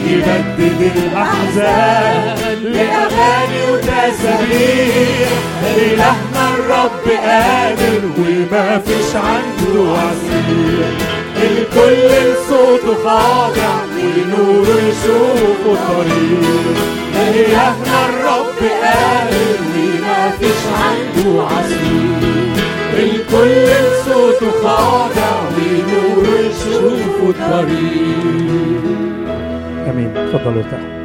[0.07, 5.30] يبدد الأحزان لأغاني وتسابيح
[5.78, 16.75] إلهنا الرب قادر وما فيش عنده عسير الكل لصوته خاضع ونور يشوفه طريق
[17.15, 22.55] إلهنا الرب قادر وما فيش عنده عسير
[22.93, 28.83] الكل لصوته خاضع ونور يشوفه الطريق.
[29.89, 30.13] آمين.
[30.33, 31.04] تفضلوا ارتاحوا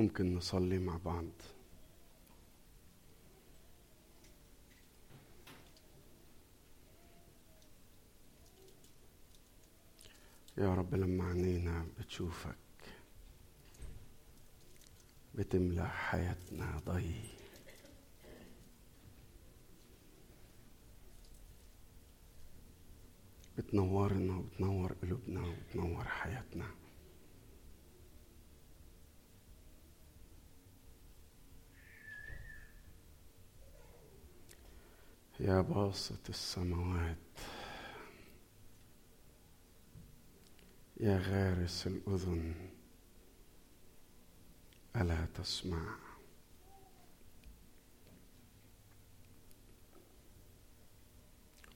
[0.00, 1.24] ممكن نصلي مع بعض.
[10.58, 12.56] يا رب لما عينينا بتشوفك
[15.34, 17.14] بتملى حياتنا ضي
[23.58, 26.66] بتنورنا وبتنور قلوبنا وبتنور حياتنا.
[35.40, 37.16] يا باسط السماوات
[41.00, 42.54] يا غارس الأذن
[44.96, 45.94] ألا تسمع؟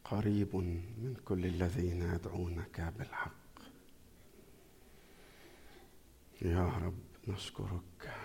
[0.04, 3.60] قريب من كل الذين يدعونك بالحق.
[6.42, 6.98] يا رب
[7.28, 8.23] نشكرك.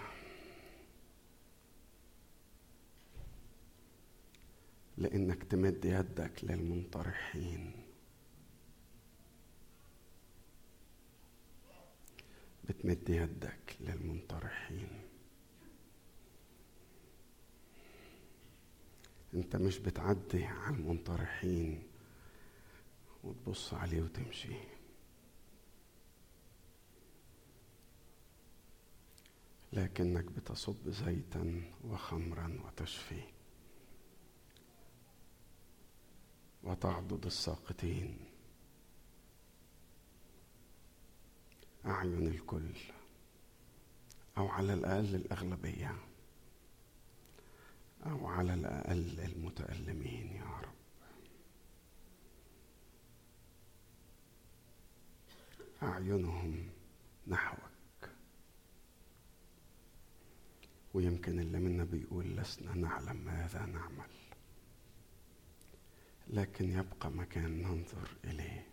[5.00, 7.72] لإنك تمد يدك للمنطرحين.
[12.70, 14.90] بتمد يدك للمنطرحين.
[19.34, 21.84] أنت مش بتعدي على المنطرحين
[23.24, 24.54] وتبص عليه وتمشي.
[29.74, 33.22] لكنك بتصب زيتا وخمرا وتشفي
[36.64, 38.18] وتعضد الساقطين.
[41.86, 42.76] أعين الكل
[44.38, 45.96] أو على الأقل الأغلبية
[48.06, 50.70] أو على الأقل المتألمين يا رب.
[55.84, 56.70] أعينهم
[57.28, 58.10] نحوك.
[60.94, 64.19] ويمكن اللي منا بيقول لسنا نعلم ماذا نعمل.
[66.30, 68.68] لكن يبقى مكان ننظر إليه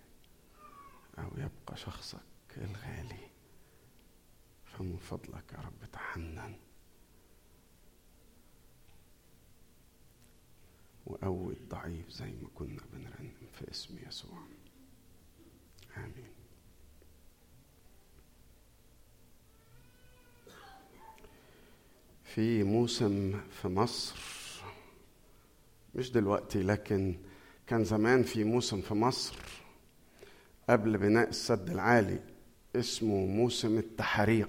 [1.18, 2.20] أو يبقى شخصك
[2.56, 3.30] الغالي.
[4.64, 6.56] فمن فضلك يا رب تحنن.
[11.06, 14.38] وقوي الضعيف زي ما كنا بنرنم في اسم يسوع.
[15.96, 16.32] آمين.
[22.24, 24.16] في موسم في مصر
[25.94, 27.18] مش دلوقتي لكن
[27.66, 29.36] كان زمان في موسم في مصر
[30.70, 32.20] قبل بناء السد العالي
[32.76, 34.48] اسمه موسم التحريق.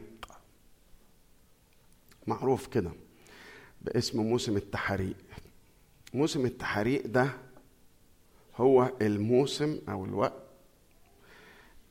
[2.28, 2.92] معروف كده
[3.82, 5.16] باسم موسم التحريق.
[6.14, 7.30] موسم التحريق ده
[8.56, 10.44] هو الموسم أو الوقت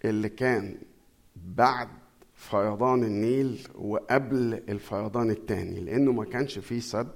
[0.04, 0.78] اللي كان
[1.36, 1.88] بعد
[2.36, 7.08] فيضان النيل وقبل الفيضان التاني لأنه ما كانش فيه سد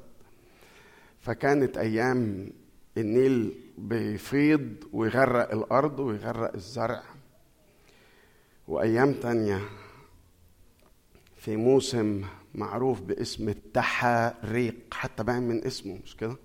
[1.20, 2.50] فكانت أيام
[3.00, 7.02] النيل بيفيض ويغرق الأرض ويغرق الزرع.
[8.68, 9.60] وأيام تانية
[11.36, 12.24] في موسم
[12.54, 14.74] معروف باسم التحريق.
[14.92, 16.36] حتى باين من اسمه مش كده؟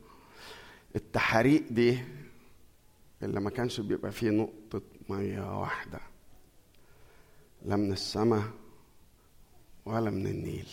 [0.96, 2.00] التحريق دي
[3.24, 6.00] اللي ما كانش بيبقى فيه نقطة مية واحدة
[7.66, 8.44] لا من السماء
[9.86, 10.68] ولا من النيل.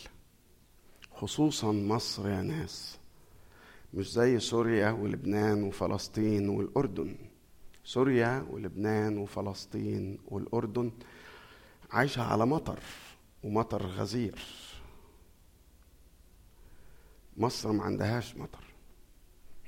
[1.14, 2.98] خصوصا مصر يا ناس.
[3.94, 7.16] مش زي سوريا ولبنان وفلسطين والأردن.
[7.84, 10.90] سوريا ولبنان وفلسطين والأردن
[11.90, 12.78] عايشة على مطر
[13.44, 14.38] ومطر غزير.
[17.36, 18.64] مصر ما عندهاش مطر.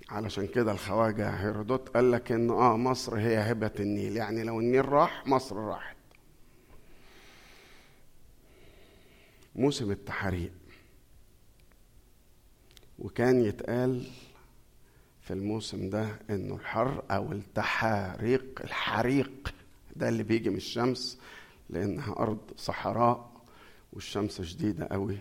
[0.08, 4.16] علشان كده الخواجة هيرودوت قال لك إن آه مصر هي هبة النيل.
[4.16, 5.96] يعني لو النيل راح مصر راحت.
[9.56, 10.52] موسم التحريق
[13.04, 14.06] وكان يتقال
[15.20, 19.54] في الموسم ده إنه الحر أو التحاريق الحريق
[19.96, 21.18] ده اللي بيجي من الشمس
[21.70, 23.30] لأنها أرض صحراء
[23.92, 25.18] والشمس شديدة قوي.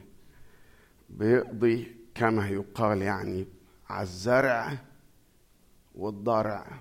[1.09, 3.45] بيقضي كما يقال يعني
[3.89, 4.77] على الزرع
[5.95, 6.79] والضرع.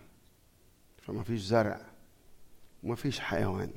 [1.03, 1.80] فما فيش زرع
[2.82, 3.70] وما فيش حيوان.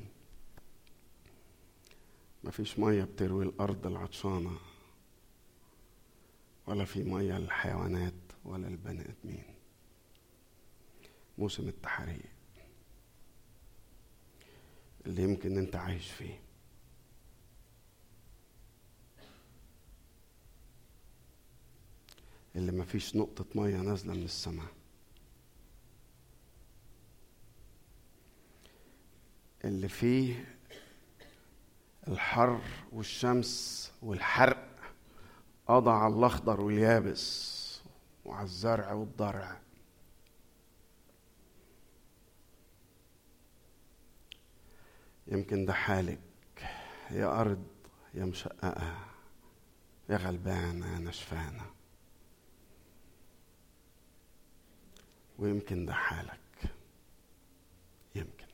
[2.44, 4.50] ما فيش مية بتروي الأرض العطشانة.
[6.66, 8.14] ولا في مية للحيوانات
[8.44, 9.44] ولا البني آدمين.
[11.38, 12.22] موسم التحريق
[15.06, 16.40] اللي يمكن أنت عايش فيه.
[22.56, 24.66] اللي ما فيش نقطة مية نازلة من السماء.
[29.64, 30.56] اللي فيه
[32.08, 32.60] الحر
[32.92, 34.75] والشمس والحرق.
[35.66, 37.56] قضى على الأخضر واليابس
[38.24, 39.60] وعلى الزرع والضرع.
[45.26, 46.20] يمكن ده حالك.
[47.10, 47.66] يا أرض
[48.14, 48.98] يا مشققة
[50.08, 51.66] يا غلبانة يا نشفانة.
[55.38, 56.70] ويمكن ده حالك
[58.14, 58.46] يمكن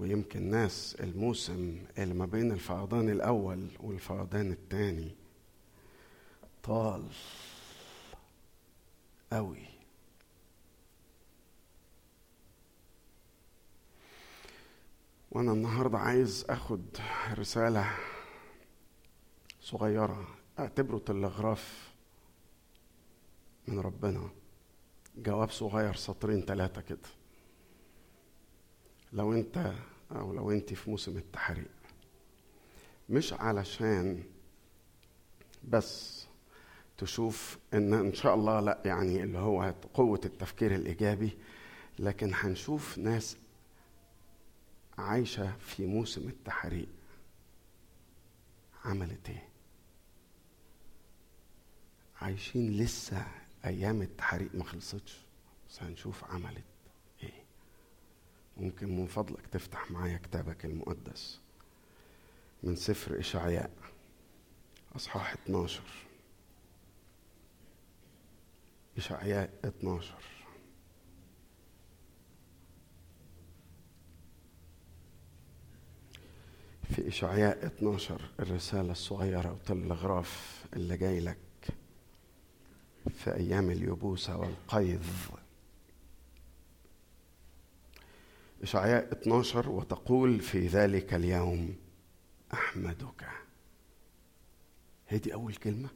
[0.00, 5.14] ويمكن ناس الموسم اللي ما بين الفيضان الأول والفيضان الثاني
[6.62, 7.08] طال
[9.32, 9.66] قوي
[15.30, 16.84] وأنا النهارده عايز أخد
[17.32, 17.90] رسالة
[19.60, 20.28] صغيرة
[20.58, 21.90] أعتبره تلغراف
[23.68, 24.30] من ربنا.
[25.16, 27.08] جواب صغير سطرين ثلاثة كده.
[29.12, 29.72] لو أنت
[30.12, 31.70] أو لو أنت في موسم التحريق.
[33.08, 34.24] مش علشان
[35.68, 36.20] بس
[36.98, 41.38] تشوف إن إن شاء الله لأ يعني اللي هو قوة التفكير الإيجابي
[41.98, 43.36] لكن هنشوف ناس
[44.98, 46.88] عايشة في موسم التحريق.
[48.84, 49.48] عملت إيه؟
[52.20, 53.26] عايشين لسه
[53.64, 55.18] أيام التحريق ما خلصتش
[55.68, 56.64] بس هنشوف عملت
[58.56, 61.40] ممكن من فضلك تفتح معايا كتابك المقدس
[62.62, 63.70] من سفر إشعياء
[64.96, 65.82] أصحاح 12
[68.98, 70.14] إشعياء 12
[76.90, 81.36] في إشعياء 12 الرسالة الصغيرة وتلغراف اللي جاي لك
[83.10, 85.02] في أيام اليبوسة والقيظ
[88.62, 91.76] إشعياء 12 وتقول في ذلك اليوم
[92.52, 93.28] أحمدك.
[95.06, 95.88] هذه أول كلمة؟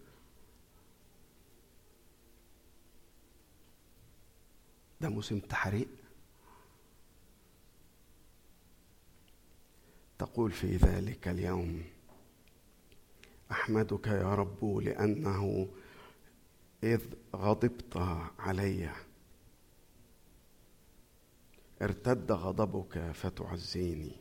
[5.00, 5.88] ده موسم تحريق.
[10.18, 11.82] تقول في ذلك اليوم
[13.50, 15.68] أحمدك يا رب لأنه
[16.82, 17.00] إذ
[17.36, 17.96] غضبت
[18.38, 18.90] علي.
[21.82, 24.12] ارتد غضبك فتعزيني.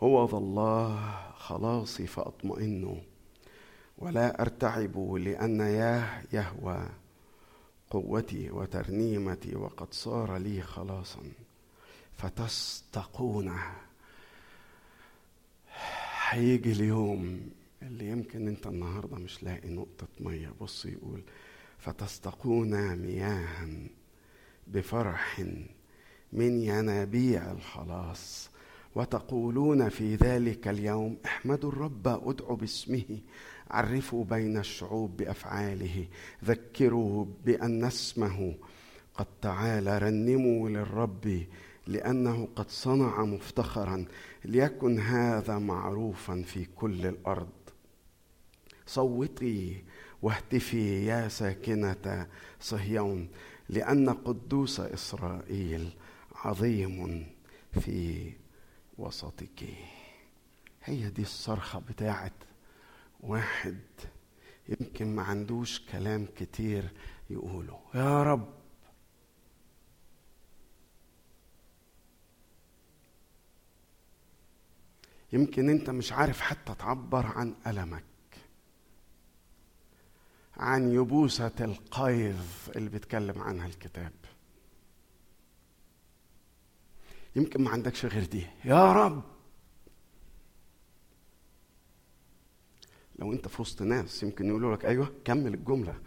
[0.00, 3.02] هو ذا الله خلاصي فأطمئن.
[3.98, 6.88] ولا أرتعب لأن ياه يهوى
[7.90, 11.22] قوتي وترنيمتي وقد صار لي خلاصا
[12.12, 13.56] فتستقون.
[16.28, 17.50] هيجي اليوم
[17.82, 20.52] اللي يمكن أنت النهارده مش لاقي نقطة مية.
[20.60, 21.22] بص يقول
[21.78, 23.68] فتستقون مياها
[24.66, 25.42] بفرح.
[26.32, 28.50] من ينابيع الخلاص.
[28.94, 33.18] وتقولون في ذلك اليوم احمدوا الرب ادعوا باسمه
[33.70, 36.06] عرفوا بين الشعوب بأفعاله
[36.44, 38.54] ذكروا بأن اسمه
[39.14, 41.44] قد تعالى رنموا للرب
[41.86, 44.04] لأنه قد صنع مفتخرا
[44.44, 47.48] ليكن هذا معروفا في كل الأرض.
[48.86, 49.82] صوتي
[50.22, 52.26] واهتفي يا ساكنة
[52.60, 53.28] صهيون
[53.68, 55.90] لأن قدوس إسرائيل
[56.44, 57.26] عظيم
[57.80, 58.32] في
[58.98, 59.64] وسطك.
[60.84, 62.32] هي دي الصرخة بتاعت
[63.20, 63.78] واحد
[64.68, 66.90] يمكن ما عندوش كلام كتير
[67.30, 67.80] يقوله.
[67.94, 68.60] يا رب!
[75.32, 78.04] يمكن انت مش عارف حتى تعبر عن ألمك.
[80.56, 82.36] عن يبوسة القيظ
[82.76, 84.12] اللي بيتكلم عنها الكتاب.
[87.36, 88.46] يمكن ما عندكش غير دي.
[88.64, 89.22] يا رب!
[93.18, 96.00] لو انت في وسط ناس يمكن يقولوا لك أيوه كمل الجملة.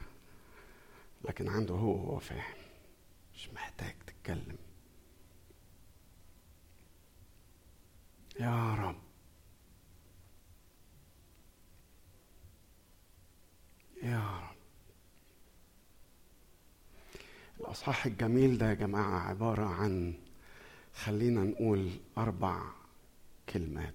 [1.26, 2.55] لكن عنده هو هو فاهم.
[3.36, 4.57] مش محتاج تتكلم.
[8.39, 8.95] يا رب!
[14.03, 14.55] يا رب!
[17.59, 20.13] الأصحاح الجميل ده يا جماعة عبارة عن
[20.94, 22.62] خلينا نقول أربع
[23.50, 23.94] كلمات.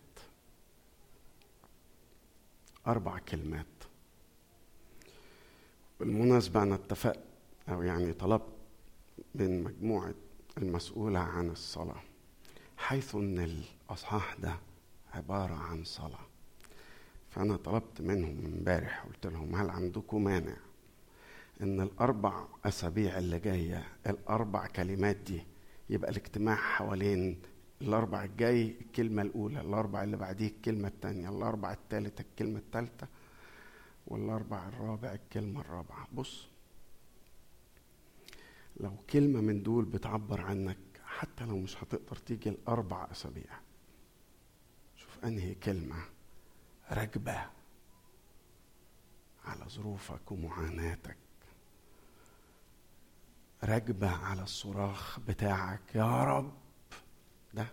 [2.87, 3.67] أربع كلمات.
[6.01, 7.19] بالمناسبة أنا اتفقت
[7.69, 8.53] أو يعني طلبت
[9.35, 10.15] من مجموعة
[10.59, 12.03] المسؤولة عن الصلاة
[12.77, 13.39] حيث أن
[13.91, 14.55] الأصحاح ده
[15.15, 16.27] عبارة عن صلاة.
[17.31, 20.57] فأنا طلبت منهم امبارح قلت لهم هل عندكم مانع
[21.61, 25.43] إن الأربع أسابيع اللي جاية الأربع كلمات دي
[25.91, 27.43] يبقى الاجتماع حوالين
[27.83, 33.07] الأربع الجاي الكلمة الأولى الأربع اللي بعديه الكلمة الثانية الأربع الثالثة الكلمة الثالثة
[34.07, 36.09] والأربع الرابع الكلمة الرابعة.
[36.13, 36.49] بص
[38.81, 43.59] لو كلمة من دول بتعبر عنك حتى لو مش هتقدر تيجي الأربع أسابيع
[44.97, 45.97] شوف أنهي كلمة
[46.91, 47.47] راكبة
[49.45, 51.17] على ظروفك ومعاناتك.
[53.65, 55.81] راكبة على الصراخ بتاعك.
[55.95, 56.53] يا رب.
[57.55, 57.67] ده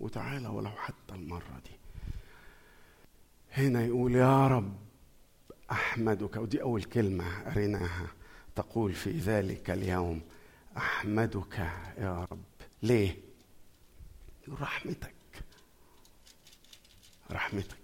[0.00, 1.78] وتعالى ولو حتى المرة دي.
[3.52, 4.76] هنا يقول يا رب
[5.70, 6.36] أحمدك.
[6.36, 8.06] ودي أول كلمة قريناها
[8.56, 10.20] تقول في ذلك اليوم.
[10.76, 11.58] أحمدك
[11.98, 12.44] يا رب.
[12.82, 13.16] ليه؟
[14.48, 15.14] رحمتك.
[17.30, 17.78] رحمتك.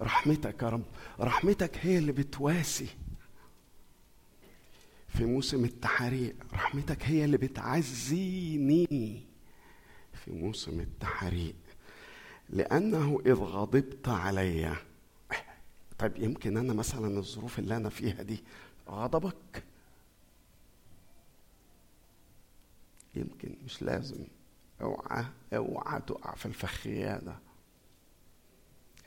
[0.00, 0.84] رحمتك يا رب.
[1.20, 2.88] رحمتك هي اللي بتواسي.
[5.10, 8.86] في موسم التحريق رحمتك هي اللي بتعزيني
[10.12, 11.54] في موسم التحريق
[12.50, 14.76] لأنه إذ غضبت علي.
[15.98, 18.44] طيب يمكن أنا مثلا الظروف اللي أنا فيها دي
[18.88, 19.64] غضبك؟
[23.14, 24.24] يمكن مش لازم.
[24.82, 27.38] أوعى أوعى تقع في الفخية ده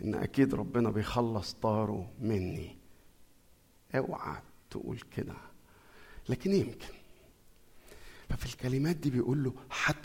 [0.02, 2.78] إن أكيد ربنا بيخلص طاره مني.
[3.96, 5.36] أوعى تقول كده.
[6.30, 6.94] لكن يمكن.
[8.30, 9.54] ففي الكلمات دي بيقول له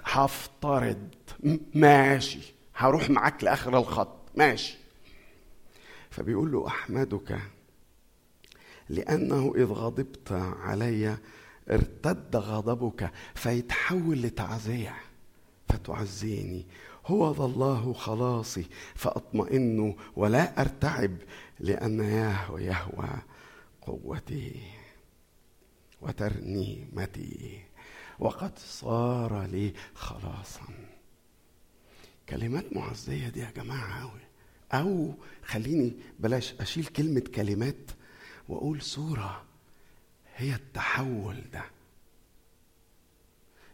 [0.05, 1.09] هفترض.
[1.75, 2.41] ماشي.
[2.75, 4.17] هروح معاك لآخر الخط.
[4.35, 4.77] ماشي.
[6.11, 7.39] فبيقول له أحمدك
[8.89, 11.17] لأنه إذ غضبت علي
[11.71, 14.95] ارتد غضبك فيتحول لتعزيه
[15.69, 16.67] فتعزيني.
[17.07, 21.17] هو ذا الله خلاصي فأطمئن ولا أرتعب
[21.61, 23.09] لأن يهوى يهوى
[23.83, 24.78] قوتي.
[26.01, 27.61] وترنيمتي
[28.19, 30.67] وقد صار لي خلاصا.
[32.29, 34.21] كلمات معزية دي يا جماعة قوي
[34.73, 37.91] أو خليني بلاش أشيل كلمة كلمات
[38.49, 39.43] وأقول صورة
[40.37, 41.65] هي التحول ده.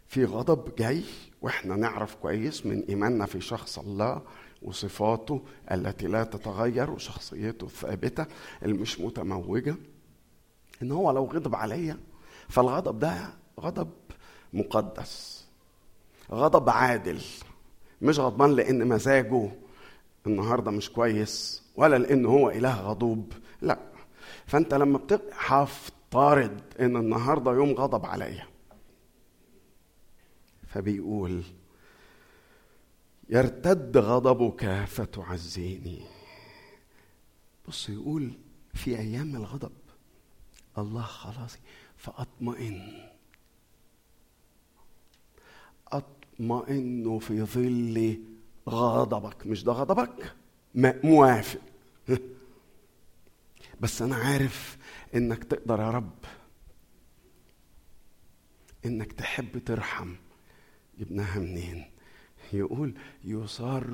[0.09, 1.03] في غضب جاي
[1.43, 4.23] وإحنا نعرف كويس من إيماننا في شخص الله
[4.63, 8.27] وصفاته التي لا تتغير وشخصيته الثابتة
[8.63, 9.77] المش متموجة
[10.83, 11.99] إن هو لو غضب عليا
[12.49, 13.91] فالغضب ده غضب
[14.53, 15.45] مقدس
[16.31, 17.21] غضب عادل
[18.03, 19.51] مش غضبان لأن مزاجه
[20.27, 23.33] النهارده مش كويس ولا لأن هو إله غضوب
[23.63, 23.79] لا.
[24.47, 28.47] فأنت لما بتق هفترض إن النهارده يوم غضب عليا.
[30.67, 31.43] فبيقول
[33.29, 36.03] يرتد غضبك فتعزيني.
[37.69, 38.33] بص يقول
[38.75, 39.73] في أيام الغضب
[40.79, 41.59] الله خلاصي.
[42.05, 43.09] فأطمئن.
[45.89, 48.25] أطمئن في ظل
[48.69, 49.47] غضبك.
[49.47, 50.35] مش ده غضبك؟
[51.05, 51.61] موافق.
[53.81, 54.79] بس أنا عارف
[55.15, 56.19] إنك تقدر يا رب.
[58.85, 60.15] إنك تحب ترحم
[60.99, 61.91] جبناها منين؟
[62.53, 62.95] يقول
[63.25, 63.85] يصر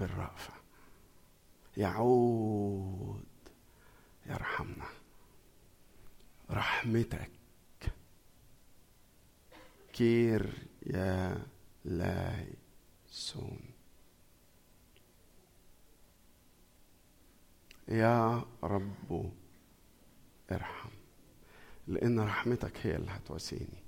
[0.00, 0.52] بالرأفة.
[1.76, 3.24] يعود
[4.28, 4.86] يرحمنا.
[6.50, 7.30] رحمتك
[9.92, 11.46] كير يا
[11.84, 13.60] لايسون
[17.88, 19.32] يا رب
[20.52, 20.90] ارحم
[21.86, 23.82] لأن رحمتك هي اللي هتواسيني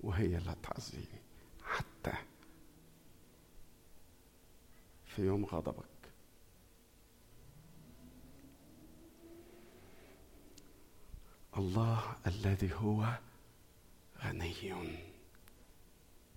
[0.00, 1.20] وهي اللي هتعزيني
[1.64, 2.12] حتى
[5.06, 5.95] في يوم غضبك.
[11.58, 13.18] الله الذي هو
[14.24, 14.54] غني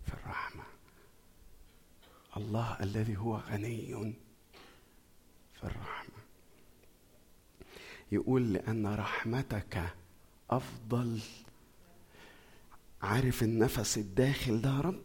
[0.05, 0.63] في الرحمة.
[2.37, 4.13] الله الذي هو غني
[5.53, 6.19] في الرحمة.
[8.11, 9.93] يقول لأن رحمتك
[10.49, 11.19] أفضل.
[13.01, 15.03] عارف النفس الداخل ده يا رب؟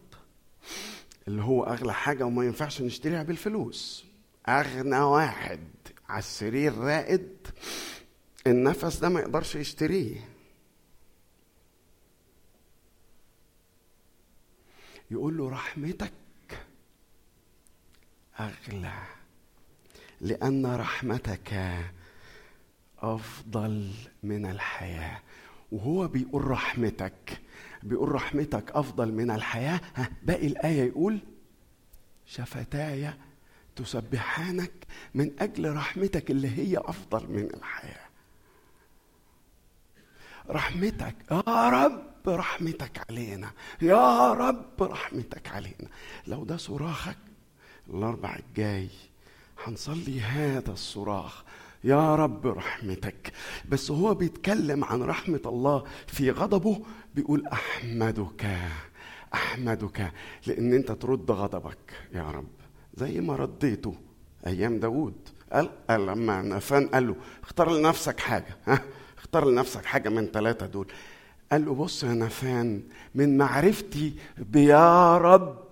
[1.27, 4.05] اللي هو أغلى حاجة وما ينفعش نشتريها بالفلوس.
[4.49, 5.59] أغنى واحد
[6.09, 7.47] على السرير رائد.
[8.47, 10.29] النفس ده ما يقدرش يشتريه.
[15.11, 16.11] يقول له رحمتك
[18.39, 18.93] أغلى
[20.21, 21.75] لأن رحمتك
[22.99, 23.91] أفضل
[24.23, 25.21] من الحياة.
[25.71, 27.41] وهو بيقول رحمتك
[27.83, 29.81] بيقول رحمتك أفضل من الحياة.
[29.95, 31.19] ها باقي الآية يقول
[32.25, 33.13] شفتاي
[33.75, 34.71] تسبحانك
[35.13, 38.04] من أجل رحمتك اللي هي أفضل من الحياة.
[40.49, 41.15] رحمتك.
[41.31, 43.51] يا رب رحمتك علينا.
[43.81, 45.89] يا رب رحمتك علينا.
[46.27, 47.17] لو ده صراخك
[47.89, 48.89] الأربع الجاي
[49.63, 51.43] هنصلي هذا الصراخ.
[51.83, 53.33] يا رب رحمتك.
[53.69, 56.81] بس هو بيتكلم عن رحمة الله في غضبه
[57.15, 58.45] بيقول أحمدك
[59.33, 60.11] أحمدك
[60.47, 61.93] لأن أنت ترد غضبك.
[62.13, 62.47] يا رب
[62.93, 63.95] زي ما رديته
[64.47, 65.15] أيام داود
[65.53, 68.57] قال, قال لما نفان قال له اختار لنفسك حاجة.
[68.67, 68.81] ها؟
[69.25, 70.87] اختار لنفسك حاجة من ثلاثة دول.
[71.51, 72.83] قال له بص يا نفان
[73.15, 75.63] من معرفتي بيا رب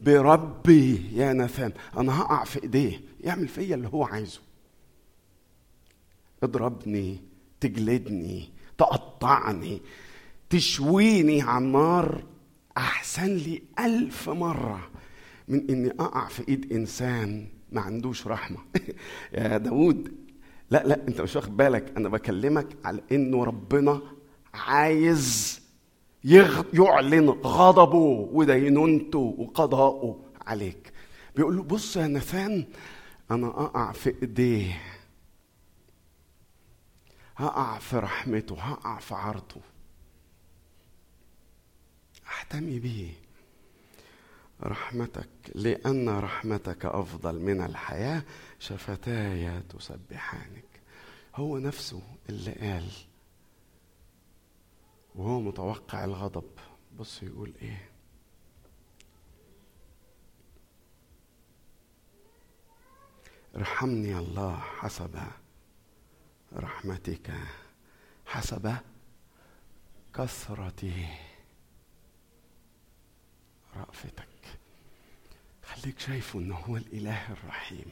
[0.00, 1.72] بربي يا نفان.
[1.96, 4.40] أنا هقع في إيديه يعمل فيا اللي هو عايزه.
[6.42, 7.18] اضربني
[7.60, 8.48] تجلدني
[8.78, 9.80] تقطعني
[10.50, 12.24] تشويني على النار.
[12.76, 14.90] أحسن لي ألف مرة
[15.48, 18.58] من إني أقع في إيد إنسان ما عندوش رحمة.
[19.34, 20.25] يا داود
[20.70, 21.96] لا لا انت مش واخد بالك.
[21.96, 24.00] أنا بكلمك على انه ربنا
[24.54, 25.60] عايز.
[26.72, 30.92] يعلن غضبه ودينونته وقضاءه عليك.
[31.36, 32.66] بيقول له بص يا نفان
[33.30, 34.82] أنا أقع في إيديه
[37.36, 39.60] هقع في رحمته هقع في عرضه.
[42.26, 43.12] أحتمي بيه
[44.62, 48.22] رحمتك لأن رحمتك أفضل من الحياة.
[48.58, 50.64] شفتاي تسبحانك.
[51.34, 52.90] هو نفسه اللي قال
[55.14, 56.50] وهو متوقع الغضب.
[56.98, 57.90] بص يقول إيه؟
[63.56, 65.20] ارحمني الله حسب
[66.52, 67.32] رحمتك
[68.26, 68.76] حسب
[70.14, 70.92] كثرة
[73.76, 74.58] رأفتك.
[75.62, 77.90] خليك شايفه إنه هو الإله الرحيم.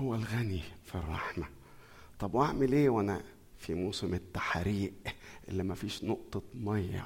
[0.00, 1.46] هو الغني في الرحمة.
[2.18, 3.22] طب واعمل إيه وأنا
[3.58, 4.92] في موسم التحريق
[5.48, 7.04] اللي ما فيش نقطة مية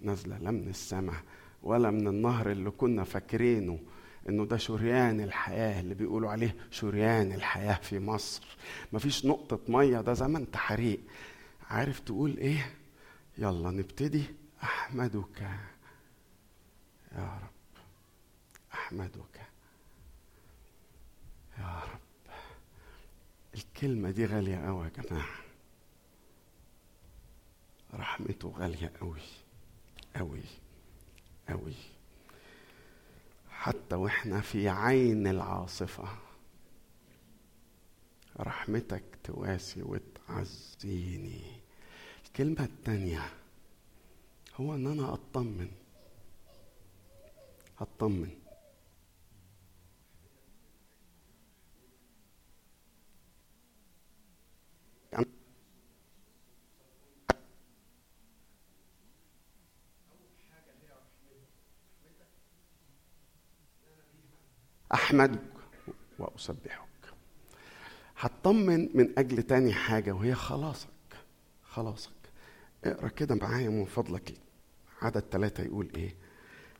[0.00, 1.22] نازلة لا من السماء
[1.62, 3.78] ولا من النهر اللي كنا فاكرينه
[4.28, 8.56] إنه ده شريان الحياة اللي بيقولوا عليه شريان الحياة في مصر.
[8.92, 11.00] ما فيش نقطة مية ده زمن تحريق.
[11.70, 12.74] عارف تقول إيه؟
[13.38, 14.24] يلا نبتدي
[14.62, 15.40] أحمدك
[17.12, 17.50] يا رب.
[18.74, 19.40] أحمدك
[21.58, 22.00] يا رب
[23.60, 25.28] الكلمة دي غالية أوي يا جماعة.
[27.94, 29.20] رحمته غالية أوي
[30.16, 30.42] أوي
[31.50, 31.74] أوي.
[33.50, 36.08] حتى وإحنا في عين العاصفة
[38.40, 41.42] رحمتك تواسي وتعزيني.
[42.26, 43.32] الكلمة التانية
[44.56, 45.70] هو إن أنا أطمن
[47.80, 48.39] أطمن.
[64.94, 65.40] أحمدك
[66.18, 66.88] وأسبحك.
[68.18, 70.88] هطمن من أجل تاني حاجة وهي خلاصك.
[71.62, 72.10] خلاصك.
[72.84, 74.34] اقرأ كده معايا من فضلك.
[75.02, 76.14] عدد ثلاثة يقول إيه؟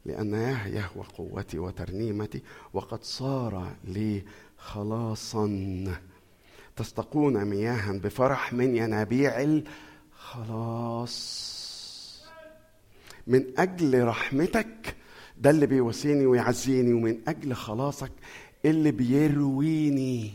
[0.04, 0.34] لأن
[0.66, 2.42] يهوى قوتي وترنيمتي
[2.72, 4.24] وقد صار لي
[4.58, 5.46] خلاصا.
[6.76, 9.60] تستقون مياها بفرح من ينابيع
[10.20, 11.50] الخلاص.
[13.26, 14.79] من أجل رحمتك
[15.40, 18.12] ده اللي بيواسيني ويعزيني ومن أجل خلاصك
[18.64, 20.32] اللي بيرويني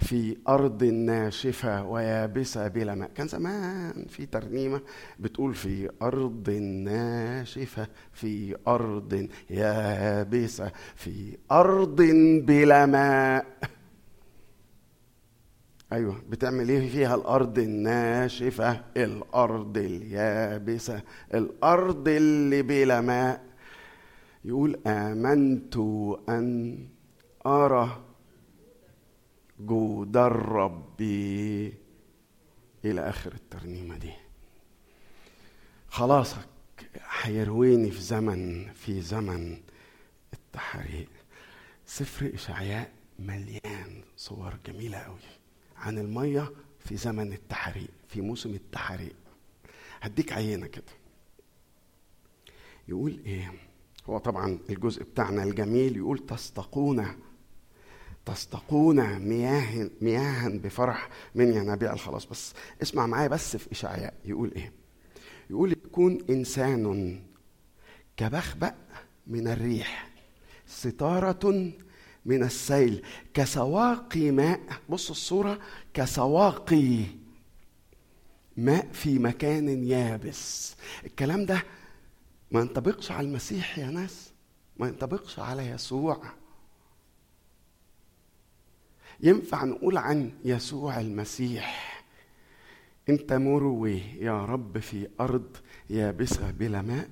[0.00, 3.10] في أرض ناشفة ويابسة بلا ماء.
[3.14, 4.80] كان زمان في ترنيمة
[5.20, 6.50] بتقول في أرض
[6.84, 11.96] ناشفة في أرض يابسة في أرض
[12.46, 13.46] بلا ماء.
[15.92, 21.00] أيوة بتعمل إيه فيها؟ الأرض الناشفة الأرض اليابسة
[21.34, 23.53] الأرض اللي بلا ماء.
[24.44, 25.76] يقول آمنت
[26.28, 26.78] أن
[27.46, 28.04] أرى
[29.60, 31.00] جود الرب
[32.84, 34.12] إلى آخر الترنيمة دي.
[35.88, 36.48] خلاصك
[37.22, 39.60] هيرويني في زمن في زمن
[40.32, 41.08] التحريق
[41.86, 45.18] سفر إشعياء مليان صور جميلة قوي
[45.76, 49.16] عن المية في زمن التحريق في موسم التحريق
[50.00, 50.92] هديك عينة كده.
[52.88, 53.52] يقول إيه؟
[54.06, 57.06] هو طبعا الجزء بتاعنا الجميل يقول تستقون
[58.26, 62.52] تستقون مياه مياها بفرح من ينابيع الخلاص بس
[62.82, 64.14] اسمع معايا بس في إشعياء.
[64.24, 64.72] يقول إيه؟
[65.50, 67.20] يقول يكون إنسان
[68.16, 68.74] كبخبأ
[69.26, 70.10] من الريح
[70.66, 71.72] ستارة
[72.24, 73.02] من السيل
[73.34, 74.60] كسواقي ماء.
[74.88, 75.58] بص الصورة
[75.94, 76.98] كسواقي
[78.56, 80.76] ماء في مكان يابس.
[81.04, 81.62] الكلام ده
[82.54, 84.32] ما ينطبقش على المسيح يا ناس.
[84.76, 86.22] ما ينطبقش على يسوع.
[89.20, 92.04] ينفع نقول عن يسوع المسيح
[93.08, 95.56] أنت مروي يا رب في أرض
[95.90, 97.08] يابسة بلا ماء.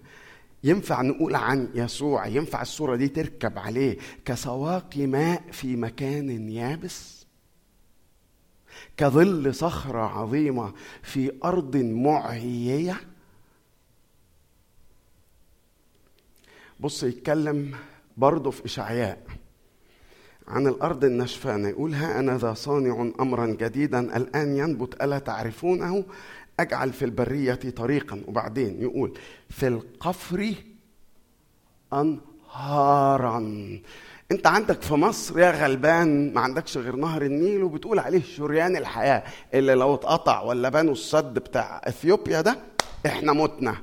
[0.65, 7.27] ينفع نقول عن يسوع ينفع الصورة دي تركب عليه كسواقي ماء في مكان يابس؟
[8.97, 10.73] كظل صخرة عظيمة
[11.03, 13.12] في أرض معيية؟
[16.83, 17.73] بص يتكلم
[18.17, 19.19] برضه في إشعياء
[20.49, 26.05] عن الأرض النشفانة يقول ها أنا ذا صانع أمرا جديدا الآن ينبت ألا تعرفونه؟
[26.61, 28.23] أجعل في البرية طريقا.
[28.29, 29.19] وبعدين يقول
[29.51, 30.55] في القفر
[31.93, 33.39] أنهارا.
[34.33, 39.23] أنت عندك في مصر يا غلبان ما عندكش غير نهر النيل وبتقول عليه شريان الحياة
[39.55, 42.57] اللي لو اتقطع ولا بنوا السد بتاع إثيوبيا ده
[43.07, 43.77] إحنا متنا.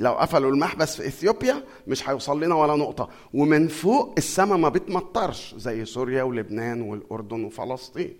[0.00, 3.08] لو قفلوا المحبس في إثيوبيا مش هيوصل لنا ولا نقطة.
[3.34, 8.16] ومن فوق السماء ما بتمطرش زي سوريا ولبنان والأردن وفلسطين.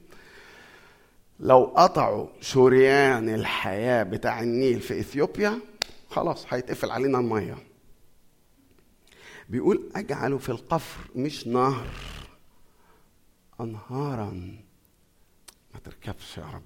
[1.41, 5.61] لو قطعوا شريان الحياة بتاع النيل في إثيوبيا
[6.11, 7.59] خلاص هيتقفل علينا المية.
[9.49, 11.87] بيقول اجعله في القفر مش نهر
[13.61, 14.31] أنهارا.
[15.75, 16.63] ما تركبش يا رب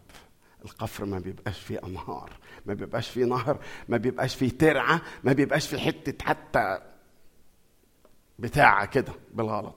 [0.64, 2.30] القفر ما بيبقاش فيه أنهار.
[2.66, 3.58] ما بيبقاش فيه نهر
[3.88, 6.78] ما بيبقاش فيه ترعة ما بيبقاش فيه حتة حتى
[8.38, 9.74] بتاعه كده بالغلط.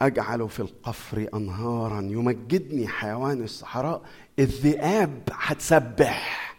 [0.00, 4.02] أجعل في القفر أنهارا يمجدني حيوان الصحراء
[4.38, 6.56] الذئاب هتسبح.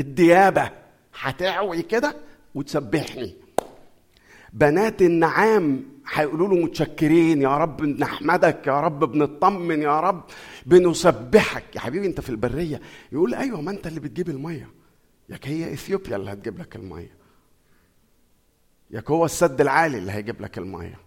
[0.00, 0.70] الديابه
[1.20, 2.16] هتعوي كده
[2.54, 3.34] وتسبحني.
[4.52, 10.24] بنات النعام هيقولوا له متشكرين يا رب نحمدك يا رب بنطمن يا رب
[10.68, 11.76] بنسبحك.
[11.76, 12.80] يا حبيبي انت في البرية.
[13.12, 14.70] يقول أيوه ما انت اللي بتجيب المية.
[15.28, 17.16] ياك هي إثيوبيا اللي هتجيب لك المية.
[18.90, 21.00] ياك هو السد العالي اللي هيجيب لك المية.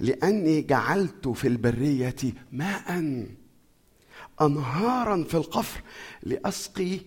[0.00, 2.14] لأني جعلت في البرية
[2.52, 3.02] ماء
[4.40, 5.82] انهارا في القفر
[6.22, 7.00] لأسقي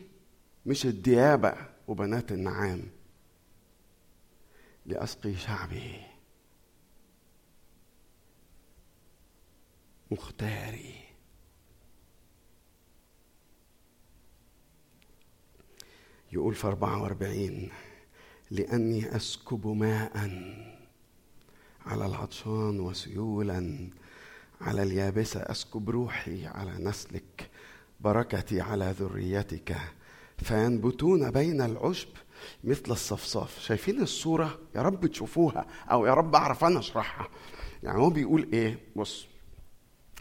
[0.66, 1.54] مش الديابة
[1.88, 2.84] وبنات النعام
[4.86, 6.09] لأسقي شعبي.
[10.12, 10.94] مختاري.
[16.32, 17.70] يقول في 44
[18.52, 20.18] لأني أسكب ماء
[21.86, 23.90] على العطشان وسيولا
[24.62, 27.50] على اليابسة أسكب روحي على نسلك
[28.00, 29.78] بركتي على ذريتك
[30.38, 32.10] فينبتون بين العشب
[32.64, 33.60] مثل الصفصاف.
[33.60, 37.28] شايفين الصورة؟ يا رب تشوفوها أو يا رب أعرف أنا أشرحها.
[37.84, 39.29] يعني هو بيقول إيه؟ بص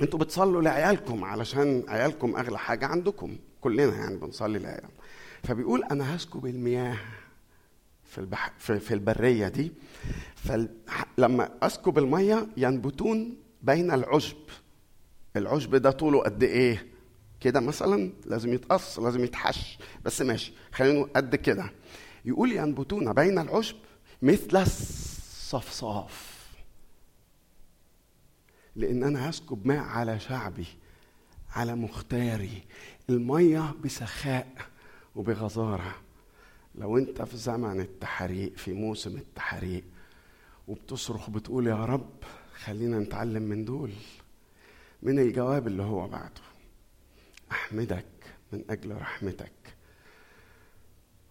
[0.01, 4.91] أنتوا بتصلوا لعيالكم علشان عيالكم أغلى حاجة عندكم كلنا يعني بنصلي لعيالنا
[5.43, 6.97] فبيقول أنا هسكب المياه
[8.05, 8.53] في البح...
[8.59, 9.73] في, في البرية دي.
[10.37, 14.37] فلما أسكب المية ينبتون بين العشب.
[15.37, 16.87] العشب ده طوله قد إيه؟
[17.41, 19.79] كده مثلا؟ لازم يتقص لازم يتحش.
[20.05, 21.71] بس ماشي خلينا قد كده.
[22.25, 23.77] يقول ينبتون بين العشب
[24.23, 26.28] مثل الصفصاف.
[28.79, 30.67] لأن أنا هسكب ماء على شعبي
[31.51, 32.63] على مختاري.
[33.11, 34.55] المية بسخاء
[35.17, 35.95] وبغزارة.
[36.75, 39.85] لو أنت في زمن التحريق في موسم التحريق
[40.69, 42.11] وبتصرخ بتقول يا رب
[42.65, 43.93] خلينا نتعلم من دول
[45.03, 46.43] من الجواب اللي هو بعده.
[47.53, 48.07] أحمدك
[48.53, 49.53] من أجل رحمتك.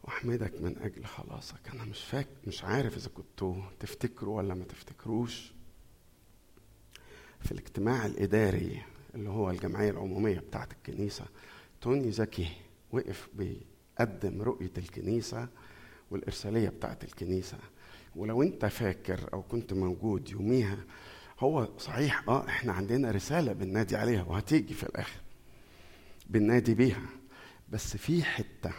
[0.04, 1.70] واحمدك من أجل خلاصك.
[1.74, 5.57] أنا مش فاك مش عارف إذا كنتوا تفتكروا ولا ما تفتكروش.
[7.48, 8.82] في الاجتماع الإداري
[9.16, 11.26] اللي هو الجمعية العمومية بتاعة الكنيسة
[11.82, 12.48] توني زكي
[12.92, 15.48] وقف بيقدم رؤية الكنيسة
[16.12, 17.58] والإرسالية بتاعة الكنيسة.
[18.16, 20.78] ولو انت فاكر أو كنت موجود يوميها
[21.40, 25.20] هو صحيح آه إحنا عندنا رسالة بننادي عليها وهتيجي في الآخر
[26.30, 27.06] بننادي بيها.
[27.70, 28.72] بس في حتة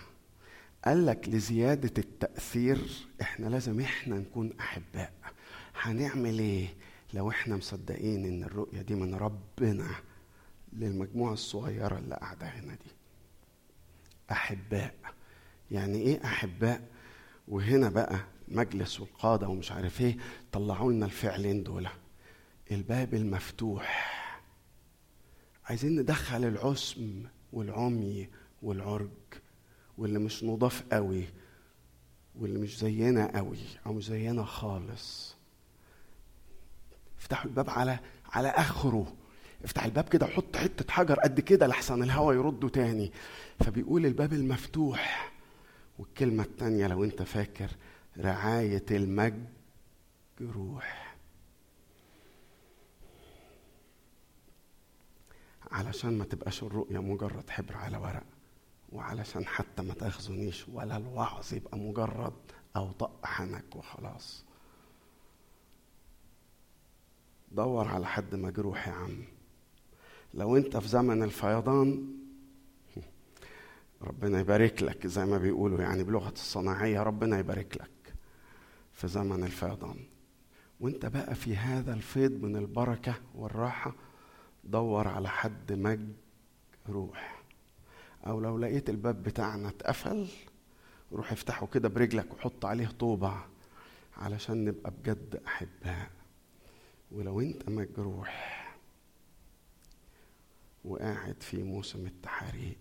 [0.84, 5.12] قال لك لزيادة التأثير إحنا لازم إحنا نكون أحباء.
[5.80, 6.66] هنعمل إيه؟
[7.14, 9.88] لو إحنا مصدقين إن الرؤية دي من ربنا
[10.72, 12.90] للمجموعة الصغيرة اللي قاعدة هنا دي.
[14.30, 14.94] أحباء.
[15.70, 16.88] يعني إيه أحباء؟
[17.48, 20.16] وهنا بقى مجلس والقادة ومش عارف إيه
[20.52, 21.88] طلعوا لنا الفعلين دول.
[22.70, 24.18] الباب المفتوح.
[25.64, 28.28] عايزين ندخل العسم والعمي
[28.62, 29.10] والعرج
[29.98, 31.24] واللي مش نضاف قوي
[32.34, 35.37] واللي مش زينا قوي أو مش زينا خالص.
[37.28, 37.98] افتحوا الباب على
[38.32, 39.16] على آخره.
[39.64, 43.12] افتح الباب كده وحط حتة حجر قد كده لحسن الهوا يرده تاني.
[43.60, 45.32] فبيقول الباب المفتوح.
[45.98, 47.70] والكلمة التانية لو انت فاكر
[48.18, 49.48] رعاية المجروح.
[55.70, 58.24] علشان ما تبقاش الرؤية مجرد حبر على ورق
[58.92, 62.32] وعلشان حتى ما تاخذونيش ولا الوعظ يبقى مجرد
[62.76, 64.44] أو طق حنك وخلاص.
[67.52, 69.22] دور على حد مجروح يا عم.
[70.34, 72.14] لو انت في زمن الفيضان
[74.02, 78.14] ربنا يبارك لك زي ما بيقولوا يعني بلغة الصناعية ربنا يبارك لك
[78.92, 79.96] في زمن الفيضان.
[80.80, 83.94] وانت بقى في هذا الفيض من البركة والراحة
[84.64, 85.72] دور على حد
[86.88, 87.42] مجروح
[88.26, 90.26] أو لو لقيت الباب بتاعنا اتقفل
[91.12, 93.34] روح افتحه كده برجلك وحط عليه طوبة
[94.16, 96.10] علشان نبقى بجد أحباء.
[97.12, 98.58] ولو انت مجروح
[100.84, 102.78] وقاعد في موسم التحريق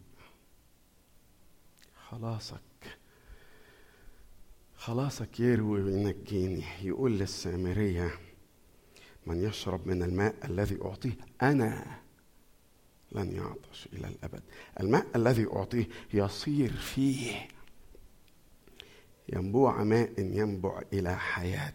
[1.96, 2.62] خلاصك
[4.76, 6.64] خلاصك يروي وينجيني.
[6.82, 8.12] يقول للسامرية
[9.26, 12.02] من يشرب من الماء الذي أعطيه أنا
[13.12, 14.44] لن يعطش إلى الأبد.
[14.80, 17.48] الماء الذي أعطيه يصير فيه
[19.34, 21.74] ينبوع ماء ينبع إلى حياة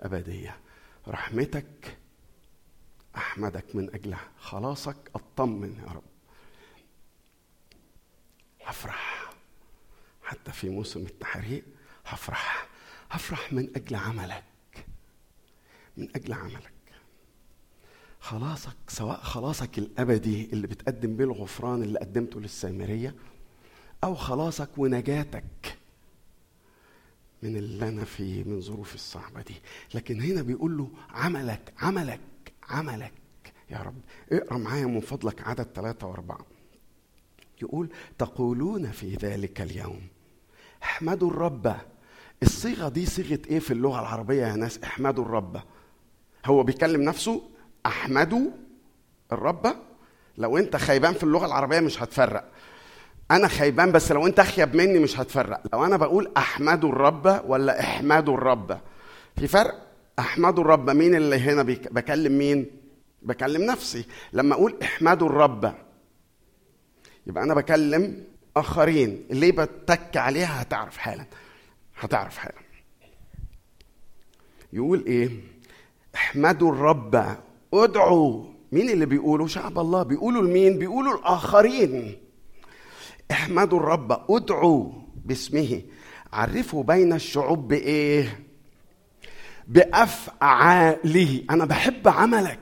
[0.00, 0.58] أبدية.
[1.08, 1.98] رحمتك
[3.16, 4.28] أحمدك من أجلها.
[4.38, 6.02] خلاصك أطمن يا رب.
[8.64, 9.30] هفرح.
[10.22, 11.64] حتى في موسم التحريق
[12.06, 12.68] هفرح.
[13.10, 14.44] هفرح من أجل عملك.
[15.96, 16.72] من أجل عملك.
[18.20, 23.14] خلاصك سواء خلاصك الأبدي اللي بتقدم بيه الغفران اللي قدمته للسامرية
[24.04, 25.78] أو خلاصك ونجاتك
[27.42, 29.54] من اللي أنا فيه من ظروفي الصعبة دي.
[29.94, 32.20] لكن هنا بيقول له عملك عملك
[32.68, 33.12] عملك.
[33.70, 33.94] يا رب
[34.32, 36.46] اقرأ معايا من فضلك عدد ثلاثة وأربعة.
[37.62, 37.88] يقول
[38.18, 40.00] تقولون في ذلك اليوم
[40.82, 41.76] احمدوا الرب.
[42.42, 45.62] الصيغة دي صيغة إيه في اللغة العربية يا ناس؟ احمدوا الرب.
[46.46, 47.42] هو بيكلم نفسه
[47.86, 48.50] احمدوا
[49.32, 49.76] الرب.
[50.38, 52.52] لو أنت خيبان في اللغة العربية مش هتفرق.
[53.30, 55.62] أنا خيبان بس لو أنت أخيب مني مش هتفرق.
[55.72, 58.80] لو أنا بقول احمدوا الرب ولا احمدوا الرب.
[59.36, 59.86] في فرق؟
[60.18, 61.62] احمدوا الرب مين اللي هنا.
[61.62, 62.66] بكلم مين؟
[63.22, 64.04] بكلم نفسي.
[64.32, 65.74] لما أقول احمدوا الرب
[67.26, 68.24] يبقى أنا بكلم
[68.56, 69.24] آخرين.
[69.30, 71.24] اللي بتك عليها هتعرف حالا.
[71.98, 72.58] هتعرف حالا.
[74.72, 75.30] يقول إيه؟
[76.14, 77.36] احمدوا الرب
[77.74, 80.02] ادعوا مين اللي بيقولوا شعب الله.
[80.02, 82.23] بيقولوا لمين؟ بيقولوا الاخرين
[83.34, 84.92] احمدوا الرب ادعوا
[85.24, 85.82] باسمه.
[86.32, 88.40] عرفوا بين الشعوب بإيه؟
[89.66, 91.44] بأفعاله.
[91.50, 92.58] أنا بحب عملك.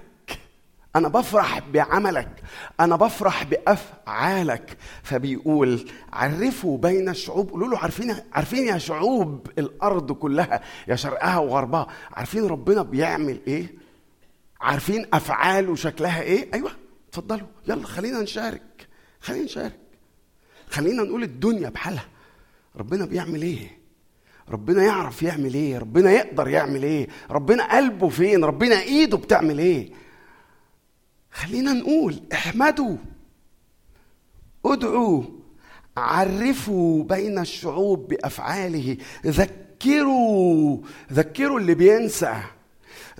[0.96, 2.42] أنا بفرح بعملك.
[2.80, 4.76] أنا بفرح بأفعالك.
[5.02, 7.50] فبيقول عرفوا بين الشعوب.
[7.50, 11.86] قولوا له عارفين عارفين يا شعوب الأرض كلها يا شرقها وغربها.
[12.12, 13.74] عارفين ربنا بيعمل إيه؟
[14.60, 16.70] عارفين أفعاله شكلها إيه؟ أيوه
[17.08, 17.48] اتفضلوا.
[17.68, 18.88] يلا خلينا نشارك.
[19.20, 19.81] خلينا نشارك.
[20.72, 22.04] خلينا نقول الدنيا بحالها.
[22.76, 23.78] ربنا بيعمل إيه؟
[24.48, 29.90] ربنا يعرف يعمل إيه؟ ربنا يقدر يعمل إيه؟ ربنا قلبه فين؟ ربنا ايده بتعمل إيه؟
[31.30, 32.96] خلينا نقول احمدوا.
[34.64, 35.22] ادعوا.
[35.96, 38.96] عرفوا بين الشعوب بأفعاله.
[39.26, 40.78] ذكروا.
[41.12, 42.42] ذكروا اللي بينسى.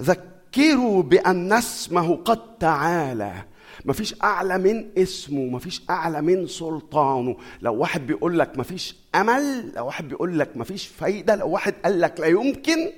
[0.01, 3.45] ذكروا بأن اسمه قد تعالى.
[3.85, 7.37] مفيش أعلى من اسمه مفيش أعلى من سلطانه.
[7.63, 12.01] لو واحد بيقول لك مفيش أمل لو واحد بيقول لك مفيش فايدة لو واحد قال
[12.01, 12.91] لك لا يمكن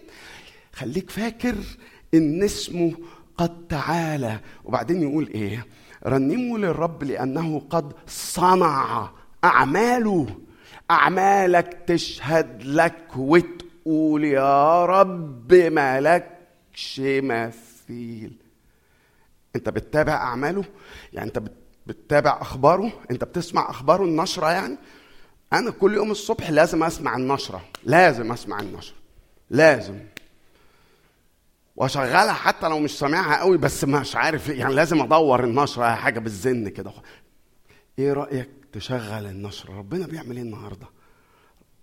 [0.73, 1.55] خليك فاكر
[2.15, 2.93] إن اسمه
[3.39, 4.41] قد تعالى.
[4.65, 5.67] وبعدين يقول إيه؟
[6.07, 9.11] رنموا للرب لأنه قد صنع
[9.45, 10.27] أعماله.
[10.91, 18.33] أعمالك تشهد لك وتقول يا رب مالكش مثيل.
[19.57, 20.65] انت بتتابع اعماله
[21.13, 21.57] يعني انت بت-
[21.87, 24.77] بتتابع اخباره انت بتسمع اخباره النشرة يعني.
[25.53, 28.97] أنا كل يوم الصبح لازم اسمع النشرة لازم اسمع النشرة
[29.51, 29.99] لازم.
[31.77, 36.69] واشغلها حتى لو مش سامعها قوي بس مش عارف يعني لازم ادور النشرة حاجة بالزن
[36.69, 36.93] كده.
[37.99, 40.87] إيه رأيك تشغل النشرة؟ ربنا بيعمل إيه النهارده؟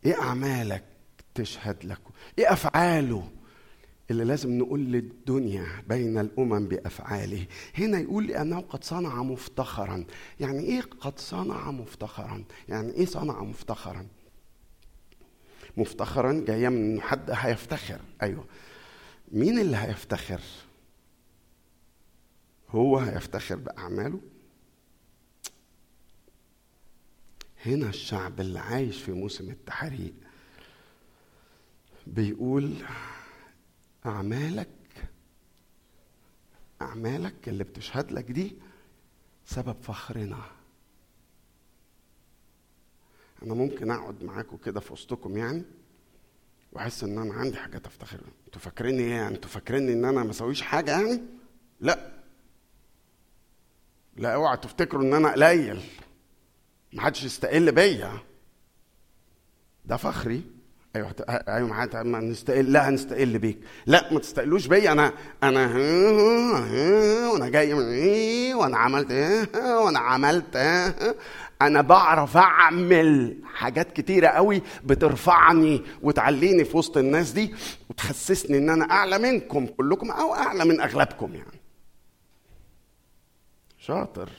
[0.06, 0.84] إيه اعمالك
[1.35, 1.99] تشهد لك؟
[2.39, 3.27] إيه افعاله؟
[4.11, 7.45] اللي لازم نقول للدنيا بين الأمم بأفعاله.
[7.77, 10.03] هنا يقول لأنه قد صنع مفتخرا.
[10.39, 14.07] يعني إيه قد صنع مفتخرا؟ يعني إيه صنع مفتخرا؟
[15.77, 17.99] مفتخرا جاية من حد هيفتخر.
[18.21, 18.45] أيوه.
[19.31, 20.41] مين اللي هيفتخر؟
[22.69, 24.19] هو هيفتخر بأعماله؟
[27.65, 30.13] هنا الشعب اللي عايش في موسم التحريق
[32.07, 32.73] بيقول
[34.05, 34.69] أعمالك
[36.81, 38.55] أعمالك اللي بتشهد لك دي
[39.45, 40.43] سبب فخرنا
[43.43, 45.63] أنا ممكن أقعد معاكم كده في وسطكم يعني
[46.71, 48.33] وأحس إن أنا عندي حاجات أفتخر بيها.
[48.45, 51.21] أنتوا فاكريني إيه يعني؟ أنتوا فاكريني إن أنا ما أسويش حاجة يعني؟
[51.79, 52.11] لا
[54.17, 55.81] لا أوعى تفتكروا إن أنا قليل
[56.93, 58.19] محدش يستقل بيا
[59.85, 60.43] ده فخري
[60.95, 63.59] أيوه أيوه ما نستقل لا هنستقل بيك.
[63.85, 64.91] لا ما تستقلوش بيا.
[64.91, 65.13] أنا
[65.43, 65.65] أنا
[67.31, 70.95] وأنا جاي من إيه وأنا عملت إيه وأنا عملت إيه
[71.61, 77.53] أنا بعرف أعمل حاجات كتيرة قوي بترفعني وتعليني في وسط الناس دي
[77.89, 81.61] وتحسسني إن أنا أعلى منكم كلكم أو أعلى من أغلبكم يعني.
[83.80, 84.30] شاطر.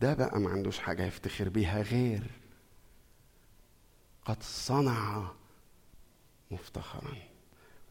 [0.00, 2.22] ده بقى ما عندوش حاجة يفتخر بيها غير
[4.28, 5.30] قد صنع
[6.50, 7.12] مفتخرا.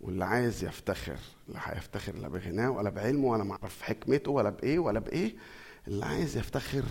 [0.01, 4.99] واللي عايز يفتخر لا هيفتخر لا بغناه ولا بعلمه ولا معرف حكمته ولا بإيه ولا
[4.99, 5.35] بإيه.
[5.87, 6.83] اللي عايز يفتخر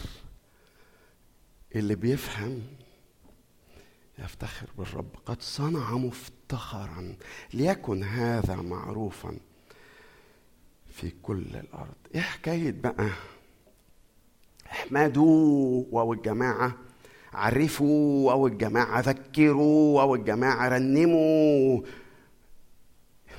[1.74, 2.62] اللي بيفهم
[4.18, 5.08] يفتخر بالرب.
[5.26, 7.16] قد صنع مفتخرا
[7.54, 9.38] ليكن هذا معروفا
[10.90, 11.94] في كل الأرض.
[12.14, 13.10] إيه حكاية بقى
[14.70, 16.85] احمدوا واو الجماعة؟
[17.36, 21.80] عرفوا أو الجماعة ذكروا أو الجماعة رنموا.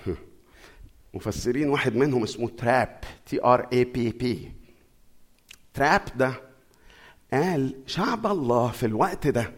[1.14, 4.52] مفسرين واحد منهم اسمه تراب T R A B B
[5.74, 6.34] تراب ده
[7.34, 9.52] قال شعب الله في الوقت ده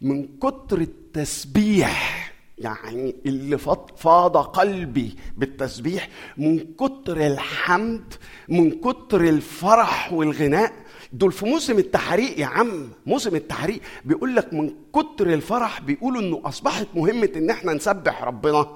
[0.00, 2.24] من كتر التسبيح
[2.58, 3.58] يعني اللي
[3.96, 8.14] فاض قلبي بالتسبيح من كتر الحمد
[8.48, 10.83] من كتر الفرح والغناء
[11.14, 13.80] دول في موسم التحريق يا عم موسم التحريق.
[14.04, 18.66] بيقول لك من كتر الفرح بيقولوا إنه أصبحت مهمة إن إحنا نسبح ربنا.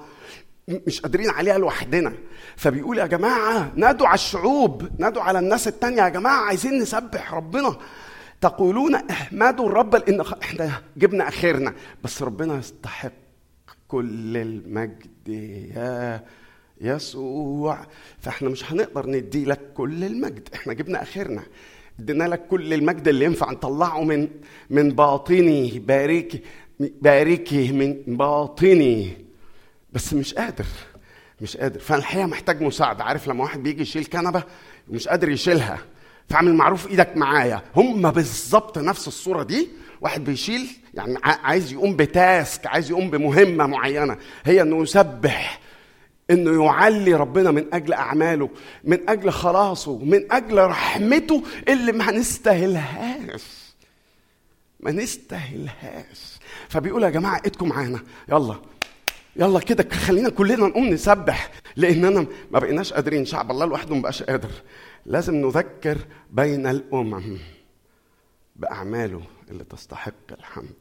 [0.87, 2.13] مش قادرين عليها لوحدنا.
[2.55, 7.75] فبيقول يا جماعة نادوا على الشعوب نادوا على الناس التانية يا جماعة عايزين نسبح ربنا.
[8.41, 11.73] تقولون احمدوا الرب لأن إحنا جبنا آخرنا.
[12.03, 13.11] بس ربنا يستحق
[13.87, 15.29] كل المجد
[15.75, 16.23] يا
[16.81, 17.87] يسوع.
[18.19, 20.49] فإحنا مش هنقدر ندي لك كل المجد.
[20.53, 21.43] إحنا جبنا آخرنا.
[21.99, 24.27] ادينا لك كل المجد اللي ينفع نطلعه من
[24.69, 26.41] من باطني باركي
[26.79, 29.17] باركي من باطني.
[29.93, 30.65] بس مش قادر
[31.41, 31.79] مش قادر.
[31.79, 33.03] فأنا الحقيقة محتاج مساعدة.
[33.03, 34.43] عارف لما واحد بيجي يشيل كنبة
[34.89, 35.77] ومش قادر يشيلها
[36.29, 37.61] فاعمل معروف إيدك معايا.
[37.75, 39.67] هم بالظبط نفس الصورة دي.
[40.01, 44.17] واحد بيشيل يعني عايز يقوم بتاسك عايز يقوم بمهمة معينة.
[44.45, 45.59] هي إنه يسبح
[46.29, 48.49] إنه يعلي ربنا من أجل أعماله
[48.83, 53.43] من أجل خلاصه من أجل رحمته اللي ما نستاهلهاش.
[54.79, 56.39] ما نستاهلهاش.
[56.69, 57.99] فبيقول يا جماعة إيدكم معانا.
[58.29, 58.55] يلا.
[59.35, 63.25] يلا كده خلينا كلنا نقوم نسبح لاننا ما بقيناش قادرين.
[63.25, 64.51] شعب الله لوحده ما بقاش قادر.
[65.05, 65.97] لازم نذكر
[66.31, 67.37] بين الأمم
[68.55, 70.73] بأعماله اللي تستحق الحمد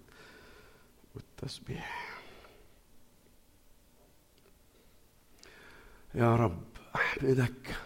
[1.15, 2.08] والتسبيح.
[6.15, 6.63] يا رب
[6.95, 7.77] احمدك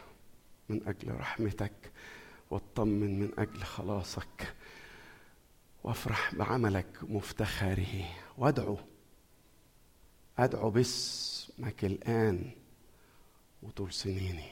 [0.69, 1.93] من أجل رحمتك
[2.51, 4.55] واطمن من أجل خلاصك
[5.85, 8.05] وافرح بعملك مفتخره.
[8.39, 8.79] وادعو
[10.39, 12.51] أدعو باسمك الآن
[13.63, 14.51] وطول سنيني.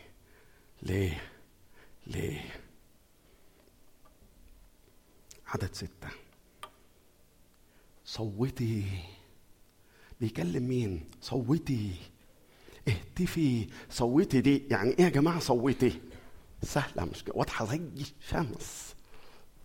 [0.82, 1.22] ليه؟
[2.06, 2.60] ليه؟
[5.46, 6.08] عدد ستة.
[8.04, 9.02] صوتي.
[10.20, 12.09] بيكلم مين؟ صوتي.
[12.90, 14.66] اهتفي صوتي دي.
[14.70, 16.00] يعني إيه يا جماعة صوتي؟
[16.62, 18.94] سهلة مش واضحة زي الشمس.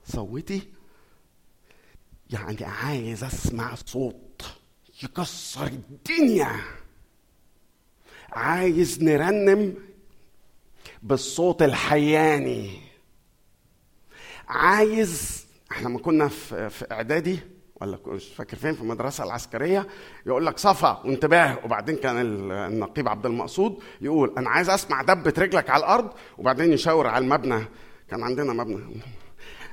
[0.07, 0.61] صوتي؟
[2.29, 4.45] يعني عايز أسمع صوت
[5.03, 6.61] يكسر الدنيا.
[8.31, 9.75] عايز نرنم
[11.03, 12.81] بالصوت الحياني.
[14.47, 17.39] عايز إحنا لما كنا في, في إعدادي
[17.81, 19.87] ولا مش فاكر فين في المدرسة العسكرية.
[20.25, 21.57] يقول لك صفا وانتباه.
[21.65, 22.21] وبعدين كان
[22.51, 26.09] النقيب عبد المقصود يقول أنا عايز أسمع دبة رجلك على الأرض.
[26.37, 27.63] وبعدين يشاور على المبنى.
[28.09, 28.79] كان عندنا مبنى.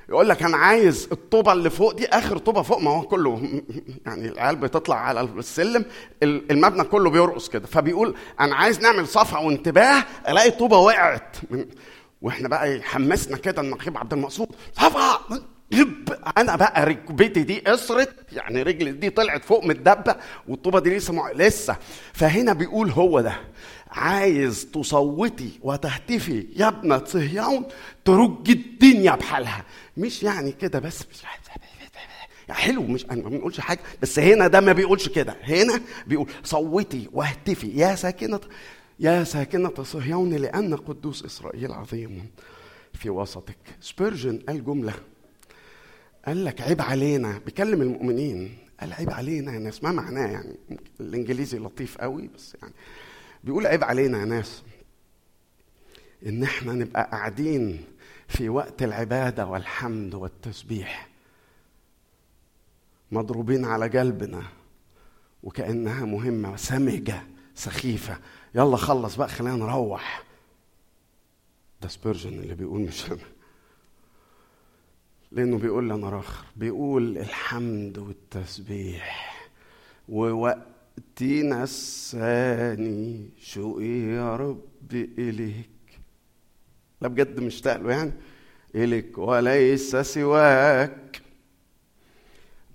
[0.08, 2.78] يقول لك أنا عايز الطوبة اللي فوق دي آخر طوبة فوق.
[2.78, 3.62] ما هو كله
[4.06, 5.84] يعني العيال بتطلع على السلم
[6.22, 7.66] المبنى كله بيرقص كده.
[7.66, 11.36] فبيقول أنا عايز نعمل صفا وانتباه ألاقي طوبة وقعت.
[12.22, 15.20] وإحنا بقى يحمسنا كده النقيب عبد المقصود صفا!
[15.73, 16.09] يب
[16.39, 20.16] أنا بقى ركبتي دي قصرت يعني رجلي دي طلعت فوق من الدبه
[20.49, 21.31] والطوبة دي لسه مع...
[21.32, 21.77] لسه.
[22.12, 23.35] فهنا بيقول هو ده
[23.90, 27.65] عايز تصوتي وتهتفي يا ابنة صهيون
[28.05, 29.65] ترج الدنيا بحالها.
[29.97, 31.23] مش يعني كده بس مش
[32.51, 35.36] حلو مش أنا ما بنقولش حاجة بس هنا ده ما بيقولش كده.
[35.43, 37.66] هنا بيقول صوتي واهتفي.
[37.69, 38.40] يا ساكنه
[39.01, 42.31] يا ساكنة صهيون لأن قدوس إسرائيل عظيم
[42.94, 43.57] في وسطك.
[43.81, 44.93] سبيرجن قال جمله
[46.27, 47.39] قال لك عيب علينا.
[47.39, 48.59] بيكلم المؤمنين.
[48.81, 49.53] قال عيب علينا.
[49.55, 50.57] يا ناس ما معناه يعني.
[51.01, 52.74] الإنجليزي لطيف قوي بس يعني.
[53.44, 54.62] بيقول عيب علينا يا ناس.
[56.27, 57.85] إن إحنا نبقى قاعدين
[58.28, 61.09] في وقت العبادة والحمد والتسبيح.
[63.12, 64.43] مضروبين على قلبنا.
[65.43, 67.23] وكأنها مهمة سمجة
[67.55, 68.19] سخيفة.
[68.55, 70.24] يلا خلص بقى خلينا نروح.
[71.82, 73.19] ده سبيرجن اللي بيقول مش أنا
[75.32, 79.32] لأنه بيقول لنا رخر بيقول الحمد والتسبيح
[80.09, 85.68] ووقتنا الثاني شوقي يا رب إليك؟
[87.00, 88.12] لا بجد مشتاق له يعني؟
[88.74, 91.22] إليك وليس سواك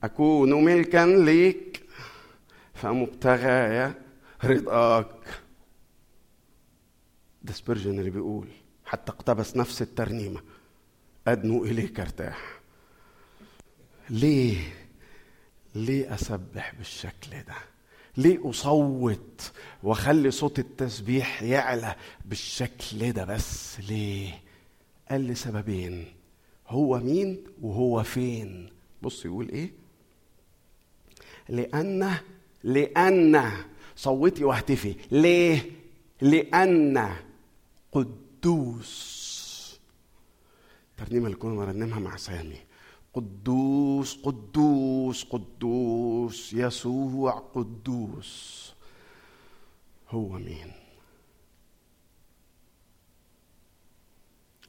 [0.03, 1.83] أكون ملكا ليك
[2.73, 3.93] فمبتغايا
[4.43, 5.41] رضاك.
[7.43, 8.47] ده سبيرجن اللي بيقول
[8.85, 10.41] حتى اقتبس نفس الترنيمة.
[11.27, 12.59] أدنو إليك ارتاح
[14.09, 14.57] ليه؟
[15.75, 17.55] ليه أسبح بالشكل ده؟
[18.17, 19.51] ليه أصوت
[19.83, 21.95] وأخلي صوت التسبيح يعلى
[22.25, 24.41] بالشكل ده بس؟ ليه؟
[25.11, 26.05] قال لي سببين.
[26.67, 28.69] هو مين وهو فين؟
[29.01, 29.71] بص يقول إيه؟
[31.49, 32.13] لأن
[32.63, 33.51] لأن.
[33.95, 34.95] صوتي واهتفي.
[35.11, 35.71] ليه؟
[36.21, 37.15] لأن.
[37.91, 39.16] قدوس.
[40.99, 42.59] الترنيمة اللي كنا بنرنمها مع سامي.
[43.13, 48.73] قدوس قدوس قدوس يسوع قدوس.
[50.09, 50.71] هو مين؟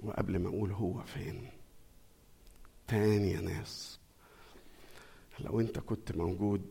[0.00, 1.50] وقبل ما أقول هو فين
[2.86, 3.98] تاني يا ناس.
[5.40, 6.66] لو أنت كنت موجود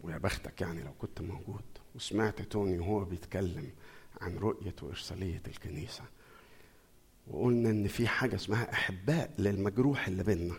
[0.00, 1.64] ويا بختك يعني لو كنت موجود
[1.94, 3.72] وسمعت توني وهو بيتكلم
[4.20, 6.04] عن رؤية وإرسالية الكنيسة
[7.30, 10.54] وقلنا إن في حاجة اسمها أحباء للمجروح اللي بينا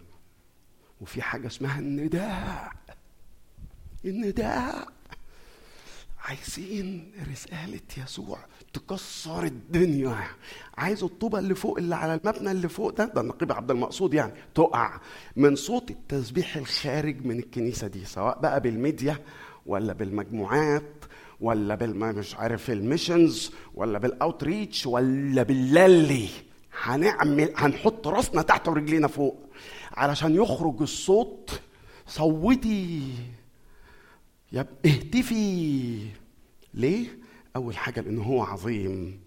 [1.02, 2.72] وفي حاجة اسمها النداء.
[4.06, 4.88] النداء.
[6.20, 8.38] عايزين رسالة يسوع
[8.74, 10.18] تكسر الدنيا.
[10.78, 14.32] عايز الطوبة اللي فوق اللي على المبنى اللي فوق ده ده النقيب عبد المقصود يعني
[14.56, 15.00] تقع
[15.36, 19.18] من صوت التسبيح الخارج من الكنيسة دي سواء بقى بالميديا
[19.66, 20.84] ولا بالمجموعات
[21.42, 26.30] ولا بالما مش عارف ال missions ولا بال outreach ولا باللالي
[26.82, 29.50] هنعمل هنحط راسنا تحت ورجلينا فوق.
[29.92, 31.62] علشان يخرج الصوت.
[32.08, 33.14] صوتي.
[34.52, 36.08] يا اهتفي.
[36.74, 37.20] ليه؟
[37.56, 39.22] أول حاجة لأنه هو عظيم.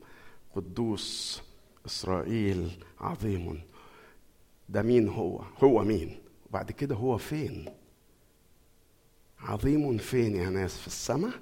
[0.56, 1.42] قدوس
[1.86, 2.70] إسرائيل
[3.00, 3.60] عظيم.
[4.68, 6.18] ده مين هو؟ هو مين؟
[6.50, 7.64] وبعد كده هو فين؟
[9.40, 11.32] عظيم فين يا ناس؟ في السماء؟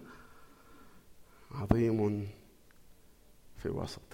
[1.50, 2.28] عظيم
[3.62, 4.09] في وسطك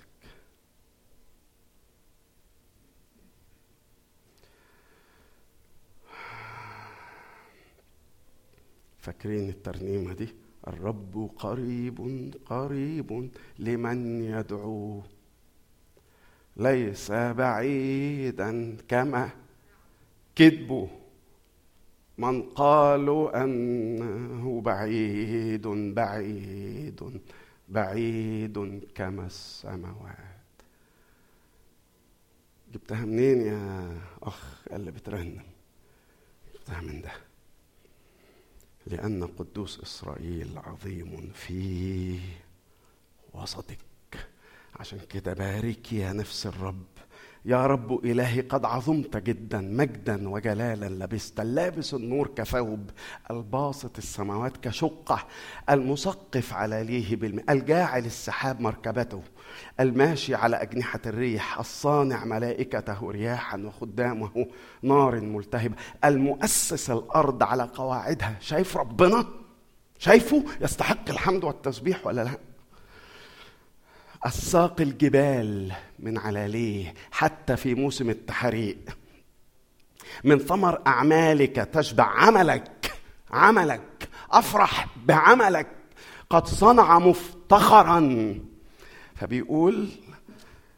[9.07, 10.29] فاكرين الترنيمة دي؟
[10.69, 11.99] الرب قريب
[12.47, 15.03] قريب لمن يدعوه
[16.57, 19.31] ليس بعيدا كما
[20.37, 20.89] كذبوا
[22.19, 27.21] من قالوا أنه بعيد بعيد
[27.69, 30.37] بعيد كما السماوات.
[32.73, 35.47] جبتها منين يا أخ اللي بترنم؟
[36.55, 37.26] جبتها من ده.
[38.87, 42.21] لأن قدوس إسرائيل عظيم في
[43.35, 43.79] وسطك.
[44.77, 46.87] عشان كده بارك يا نفس الرب.
[47.47, 52.91] يا رب إلهي قد عظمت جدا مجدا وجلالا لبست اللابس النور كثوب
[53.31, 55.27] الباسط السماوات كشقة
[55.71, 59.23] المثقف على ليه بالماء الجاعل السحاب مركبته
[59.81, 64.47] الماشي على أجنحة الريح الصانع ملائكته رياحا وخدامه
[64.83, 65.75] نار ملتهبة
[66.05, 68.37] المؤسس الأرض على قواعدها.
[68.41, 69.27] شايف ربنا؟
[69.99, 72.46] شايفه؟ يستحق الحمد والتسبيح ولا لا؟
[74.27, 78.99] الساق الجبال من علاليه حتى في موسم التحريق.
[80.25, 82.93] من ثمر أعمالك تشبع عملك
[83.31, 85.67] عملك أفرح بعملك.
[86.31, 88.35] قد صنع مفتخرا.
[89.15, 89.89] فبيقول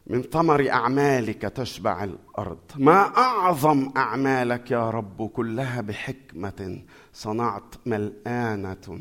[0.07, 2.59] من ثمر أعمالك تشبع الأرض.
[2.75, 6.81] ما أعظم أعمالك يا رب كلها بحكمة
[7.13, 8.99] صنعت ملآنة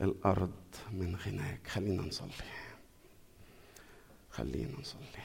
[0.00, 0.50] الأرض
[0.92, 1.60] من غناك.
[1.66, 2.28] خلينا نصلي.
[4.34, 5.24] خلينا نصلي.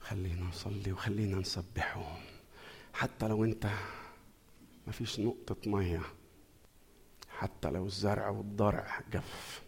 [0.00, 2.18] خلينا نصلي وخلينا نسبحه.
[2.94, 3.66] حتى لو انت
[4.86, 6.02] ما فيش نقطة مية.
[7.28, 9.62] حتى لو الزرع والضرع جف.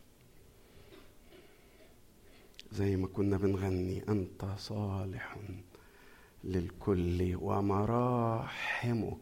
[2.73, 5.37] زي ما كنا بنغني أنت صالح
[6.45, 9.19] للكل ومراحمك.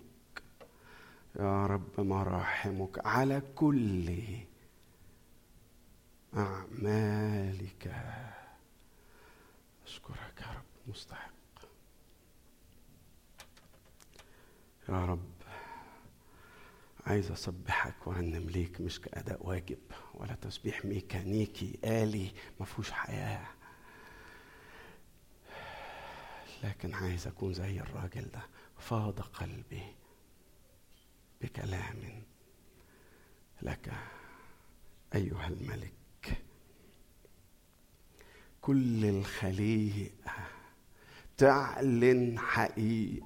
[1.38, 4.18] يا رب مراحمك على كل
[6.36, 7.94] أعمالك.
[9.86, 11.32] أشكرك يا رب مستحق.
[14.88, 15.28] يا رب
[17.06, 19.78] عايز أسبحك وأرنم ليك مش كأداء واجب
[20.14, 22.30] ولا تسبيح ميكانيكي آلي
[22.60, 23.46] ما فيهوش حياة.
[26.64, 28.40] لكن عايز أكون زي الراجل ده
[28.78, 29.82] فاض قلبي
[31.40, 32.22] بكلام
[33.62, 33.92] لك
[35.14, 35.97] أيها الملك.
[38.62, 40.32] كل الخليقة
[41.38, 43.22] تعلن حقيقة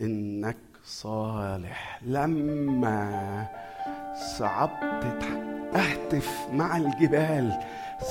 [0.00, 2.00] إنك صالح.
[2.06, 3.46] لما
[4.38, 5.22] صعبت
[5.74, 7.52] اهتف مع الجبال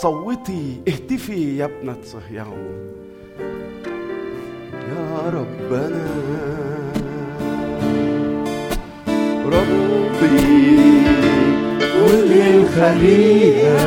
[0.02, 2.92] صوتي اهتفي يا ابنة صهيون.
[4.74, 6.08] يا ربنا
[9.46, 10.42] ربي
[11.80, 13.82] كل الخليقة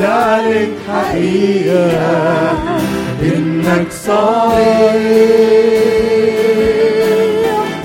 [0.00, 2.52] تعلن حقيقة.
[3.22, 4.58] إنك صالح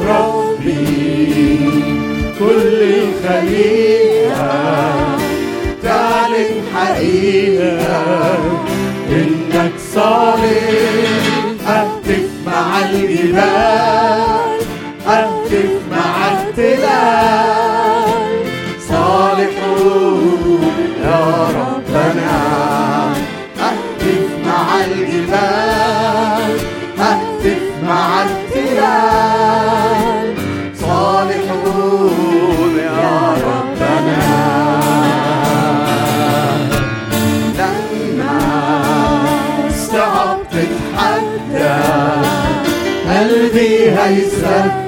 [0.09, 1.57] ربي.
[2.39, 4.53] كل الخليقة
[5.83, 8.23] تعلن حقيقة.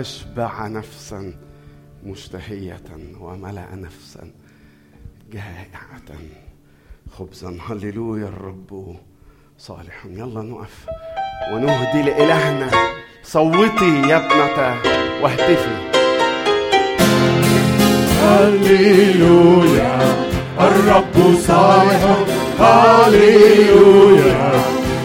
[0.00, 1.34] أشبع نفسا
[2.04, 2.84] مشتهية
[3.20, 4.30] وملأ نفسا
[5.32, 6.18] جائعة.
[7.18, 8.96] خبزا هللويا الرب
[9.58, 10.06] صالح.
[10.06, 10.86] يلا نقف
[11.52, 12.70] ونهدي لإلهنا.
[13.22, 14.82] صوتي يا ابنة
[15.22, 15.76] واهتفي.
[18.22, 19.98] هللويا
[20.60, 22.02] الرب صالح.
[22.60, 24.52] هللويا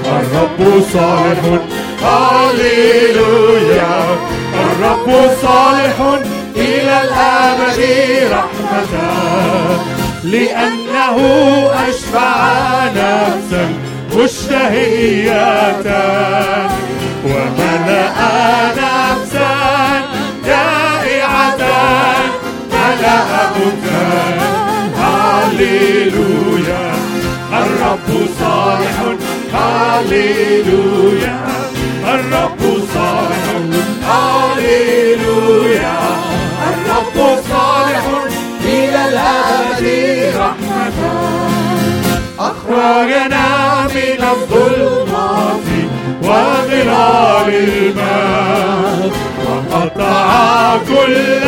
[0.06, 1.44] الرب صالح.
[2.04, 3.94] هللويا
[4.74, 5.08] الرب
[5.42, 5.98] صالح
[6.56, 7.80] إلى الأبد
[8.32, 8.94] رحمة
[10.24, 11.18] لأنه
[11.90, 12.36] أشفع
[12.96, 13.74] نفسا
[14.16, 15.84] مشتهية
[17.26, 18.14] وملأ
[18.78, 19.56] نفسا
[20.46, 21.62] جائعة
[22.72, 23.24] ملأ
[23.56, 24.40] بستان
[24.98, 26.92] هللويا
[27.54, 28.96] الرب صالح
[29.54, 31.40] هللويا
[32.14, 32.62] الرب
[32.94, 33.83] صالح.
[36.70, 38.06] الرب صالح
[38.66, 39.84] إلى الأبد
[40.38, 41.00] رحمة
[42.40, 43.48] أخرجنا
[43.96, 45.68] من الظلمات
[46.24, 49.12] وظلال الماء
[49.46, 51.44] وقطع كل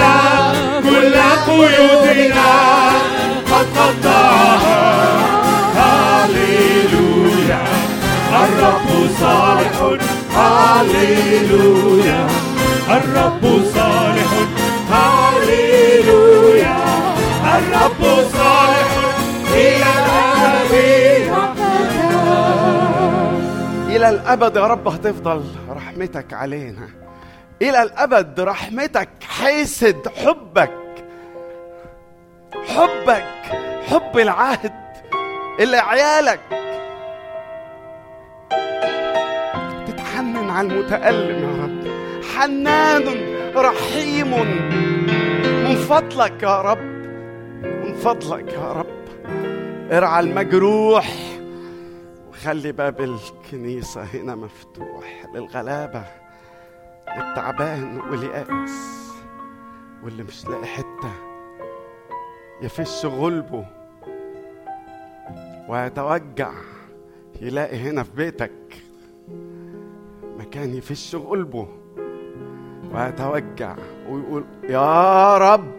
[0.83, 1.15] كل
[1.47, 2.51] قيودنا
[3.51, 4.83] قد قطعها
[5.75, 7.63] هللويا
[8.31, 9.75] الرب صالح
[10.35, 11.84] هللويا
[12.97, 14.31] الرب صالح.
[14.91, 16.77] هللويا.
[17.57, 18.89] الرب صالح.
[19.53, 20.75] إلى الأبد.
[23.89, 26.89] إلى الأبد يا رب هتفضل رحمتك علينا.
[27.61, 30.71] إلى الأبد رحمتك حيسد حبك.
[32.67, 33.25] حبك
[33.89, 34.73] حب العهد
[35.59, 36.39] اللي عيالك
[39.87, 41.84] تتحنن على المتألم يا رب.
[42.35, 43.03] حنان
[43.55, 44.31] رحيم.
[45.63, 46.81] من فضلك يا رب
[47.63, 49.05] من فضلك يا رب.
[49.91, 51.15] ارعى المجروح
[52.29, 56.03] وخلي باب الكنيسة هنا مفتوح للغلابة
[57.17, 59.11] للتعبان واليأس
[60.03, 61.11] واللي مش لاقي حتة
[62.61, 63.65] يفش غلبه.
[65.69, 66.51] ويتوجع
[67.41, 68.51] يلاقي هنا في بيتك
[70.37, 71.67] مكان يفش غلبه.
[72.95, 73.75] ويتوجع
[74.09, 75.71] ويقول يا رب.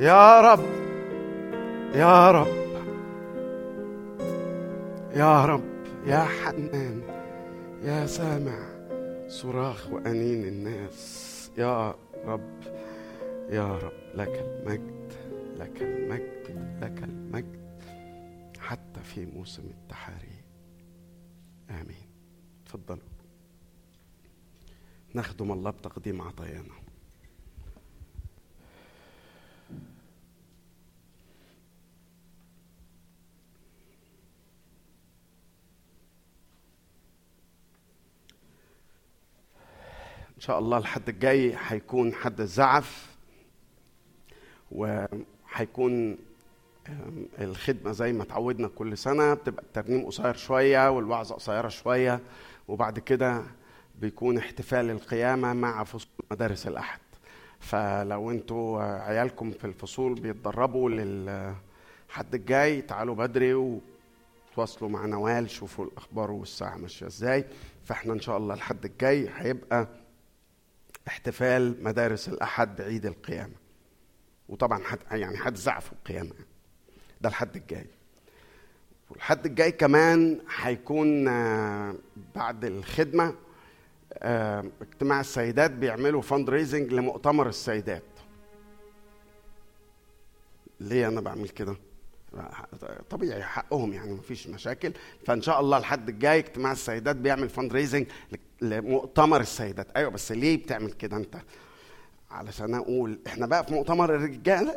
[0.00, 0.64] يا رب.
[1.94, 2.46] يا رب.
[5.14, 5.64] يا رب.
[6.06, 7.02] يا حنان.
[7.82, 8.58] يا سامع.
[9.28, 11.50] صراخ وأنين الناس.
[11.58, 11.94] يا
[12.24, 12.60] رب.
[13.50, 13.92] يا رب.
[14.14, 15.12] لك المجد.
[15.56, 16.78] لك المجد.
[16.82, 17.82] لك المجد.
[18.58, 20.38] حتى في موسم التحري
[21.70, 22.08] آمين.
[22.66, 23.07] تفضلوا
[25.14, 26.74] نخدم الله بتقديم عطايانا.
[40.36, 43.16] إن شاء الله الحد الجاي هيكون حد الزعف
[44.72, 46.18] وهيكون
[47.40, 52.20] الخدمة زي ما اتعودنا كل سنة بتبقى الترنيم قصير شوية والوعظة قصيرة شوية
[52.68, 53.42] وبعد كده
[54.00, 57.00] بيكون احتفال القيامة مع فصول مدارس الأحد.
[57.60, 66.30] فلو أنتوا عيالكم في الفصول بيتدربوا للحد الجاي تعالوا بدري وتواصلوا مع نوال شوفوا الأخبار
[66.30, 67.44] والساعة ماشية إزاي.
[67.84, 69.88] فإحنا إن شاء الله الحد الجاي هيبقى
[71.08, 73.54] احتفال مدارس الأحد بعيد القيامة.
[74.48, 76.32] وطبعا حد يعني حد زعف القيامة.
[77.20, 77.86] ده الحد الجاي.
[79.10, 81.24] والحد الجاي كمان هيكون
[82.34, 83.34] بعد الخدمة آه،
[84.82, 88.02] اجتماع السيدات بيعملوا فند ريزنج لمؤتمر السيدات.
[90.80, 91.76] ليه أنا بعمل كده؟
[93.10, 94.92] طبيعي حقهم يعني مفيش مشاكل.
[95.26, 98.06] فإن شاء الله الحد الجاي اجتماع السيدات بيعمل fundraising
[98.62, 99.86] لمؤتمر السيدات.
[99.96, 101.36] أيوه بس ليه بتعمل كده أنت؟
[102.30, 104.74] علشان أقول إحنا بقى في مؤتمر الرجالة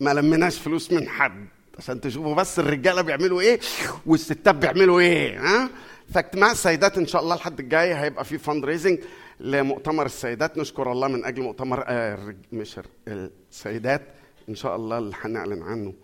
[0.00, 1.46] ما لمناش فلوس من حد
[1.78, 3.60] عشان تشوفوا بس الرجالة بيعملوا إيه
[4.06, 5.70] والستات بيعملوا إيه ها؟
[6.10, 8.98] فاجتماع السيدات إن شاء الله الحد الجاي هيبقى فيه fundraising
[9.40, 10.58] لمؤتمر السيدات.
[10.58, 14.02] نشكر الله من أجل مؤتمر آه مش السيدات.
[14.48, 15.94] إن شاء الله اللي هنعلن عنه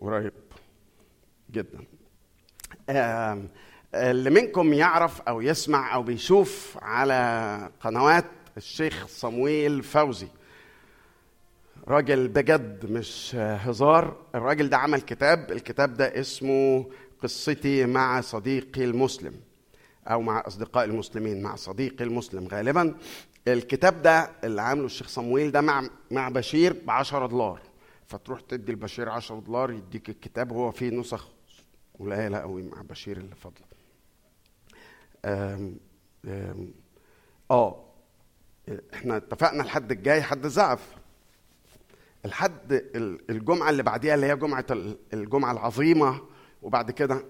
[0.00, 0.32] قريب
[1.50, 1.84] جدا.
[3.94, 8.24] اللي منكم يعرف أو يسمع أو بيشوف على قنوات
[8.56, 10.28] الشيخ صمويل فوزي.
[11.88, 14.16] راجل بجد مش هزار.
[14.34, 15.52] الراجل ده عمل كتاب.
[15.52, 16.86] الكتاب ده اسمه
[17.22, 19.34] قصتي مع صديقي المسلم.
[20.06, 22.46] أو مع اصدقائي المسلمين مع صديقي المسلم.
[22.48, 22.94] غالبا
[23.48, 27.60] الكتاب ده اللي عامله الشيخ صمويل ده مع مع بشير ب 10 دولار.
[28.06, 31.28] فتروح تدي البشير 10 دولار يديك الكتاب هو فيه نسخ
[32.00, 33.34] قليلة قوي مع بشير اللي
[35.24, 35.76] آم،
[37.50, 37.84] آه
[38.94, 40.96] إحنا اتفقنا الحد الجاي حد زعف
[42.24, 46.20] الحد ال- الجمعة اللي بعديها اللي هي جمعة ال- الجمعة العظيمة
[46.62, 47.24] وبعد كده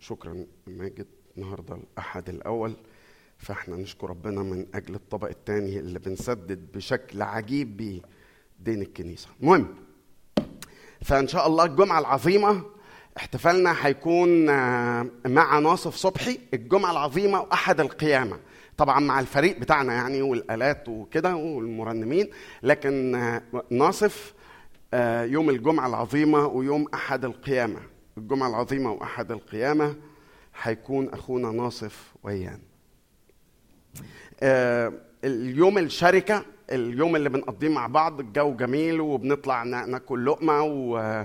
[0.00, 1.06] شكرا ماجد.
[1.40, 2.76] النهارده الأحد الأول
[3.38, 8.00] فإحنا نشكر ربنا من أجل الطبق الثاني اللي بنسدد بشكل عجيب بيه
[8.58, 9.28] دين الكنيسة.
[9.40, 9.74] المهم
[11.02, 12.62] فإن شاء الله الجمعة العظيمة
[13.16, 18.38] احتفالنا هيكون آه، مع ناصف صبحي الجمعة العظيمة وأحد القيامة.
[18.76, 22.30] طبعا مع الفريق بتاعنا يعني والآلات وكده والمرنمين
[22.62, 24.34] لكن آه، ناصف
[24.94, 27.80] آه، يوم الجمعة العظيمة ويوم أحد القيامة.
[28.18, 29.94] الجمعة العظيمة وأحد القيامة
[30.62, 32.60] هيكون أخونا ناصف ويان.
[34.42, 34.92] آه،
[35.24, 41.24] اليوم الشركة اليوم اللي بنقضيه مع بعض الجو جميل وبنطلع نا- ناكل لقمة و...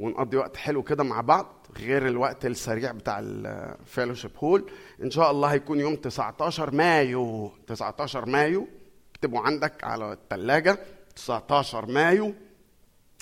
[0.00, 4.70] ونقضي وقت حلو كده مع بعض غير الوقت السريع بتاع ال fellowship hall
[5.02, 8.68] إن شاء الله هيكون يوم 19 مايو 19 مايو.
[9.14, 10.78] اكتبوا عندك على الثلاجة
[11.16, 12.34] 19 مايو.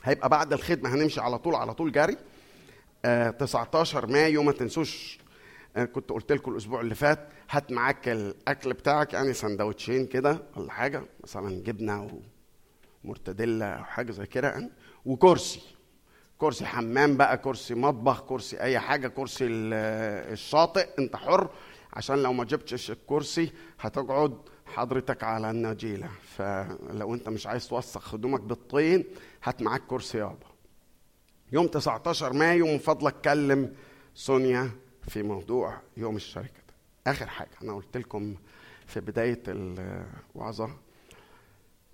[0.05, 2.17] هيبقى بعد الخدمة هنمشي على طول على طول جري.
[3.05, 5.22] آه 19 مايو ما تنسوش آه
[5.78, 11.03] كنت قلت لكم الأسبوع اللي فات هات معاك الأكل بتاعك يعني سندوتشين كده ولا حاجة
[11.24, 12.20] مثلا جبنة
[13.05, 14.70] ومرتديلا أو حاجة زي كده يعني
[15.07, 15.61] وكرسي.
[16.39, 19.74] كرسي حمام بقى كرسي مطبخ كرسي أي حاجة كرسي ال-
[20.32, 21.51] الشاطئ أنت حر.
[21.93, 26.09] عشان لو ما جبتش الكرسي هتقعد حضرتك على النجيلة.
[26.36, 29.05] فلو أنت مش عايز توسخ هدومك بالطين
[29.44, 30.47] هات معاك كرسي يابا.
[31.53, 33.74] يوم 19 مايو من فضلك كلم
[34.15, 34.70] سونيا
[35.09, 36.74] في موضوع يوم الشركة ده.
[37.12, 38.35] آخر حاجة أنا قلت لكم
[38.87, 40.70] في بداية الوعظة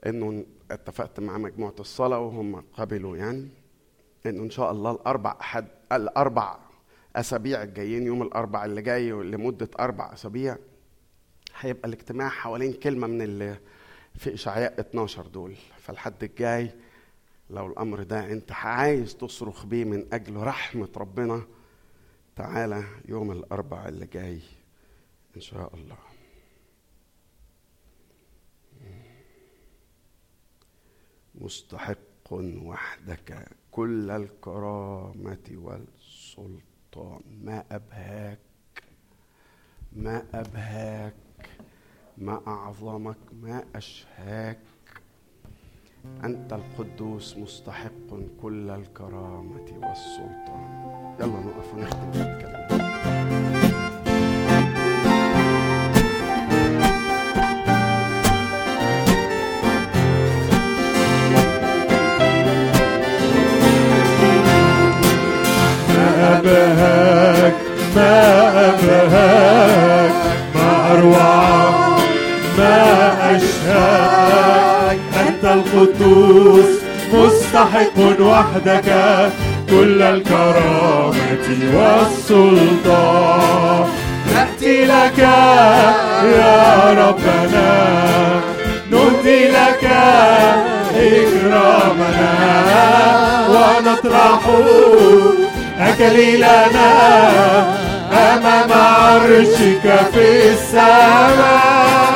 [0.06, 3.48] إنه اتفقت مع مجموعة الصلاة وهم قبلوا يعني
[4.26, 6.58] إنه إن شاء الله الأربع أحد الأربع
[7.16, 10.56] أسابيع الجايين يوم الأربع اللي جاي لمدة أربع أسابيع
[11.60, 13.56] هيبقى الاجتماع حوالين كلمة من اللي
[14.14, 16.70] في إشعياء 12 دول فالحد الجاي
[17.50, 21.42] لو الأمر ده أنت عايز تصرخ بيه من أجل رحمة ربنا
[22.38, 24.40] تعالى يوم الاربع اللي جاي
[25.36, 25.98] إن شاء الله.
[31.34, 37.20] مستحق وحدك كل الكرامة والسلطان.
[37.42, 38.38] ما أبهاك
[39.92, 41.14] ما أبهاك
[42.18, 44.58] ما أعظمك ما أشهاك.
[46.24, 48.08] أنت القدوس مستحق
[48.42, 51.14] كل الكرامة والسلطان.
[51.20, 52.68] يلا نقف ونختم الكلام
[66.42, 66.97] ما
[75.58, 76.70] القدوس
[77.12, 78.88] مستحق وحدك
[79.70, 83.08] كل الكرامة والسلطان.
[84.34, 85.18] نأتي لك
[86.38, 86.56] يا
[86.90, 87.70] ربنا
[88.90, 89.84] نهدي لك
[90.96, 92.32] إكرامنا.
[93.48, 94.42] ونطرح
[95.80, 96.90] أكليلنا
[98.12, 102.08] أمام عرشك في السماء.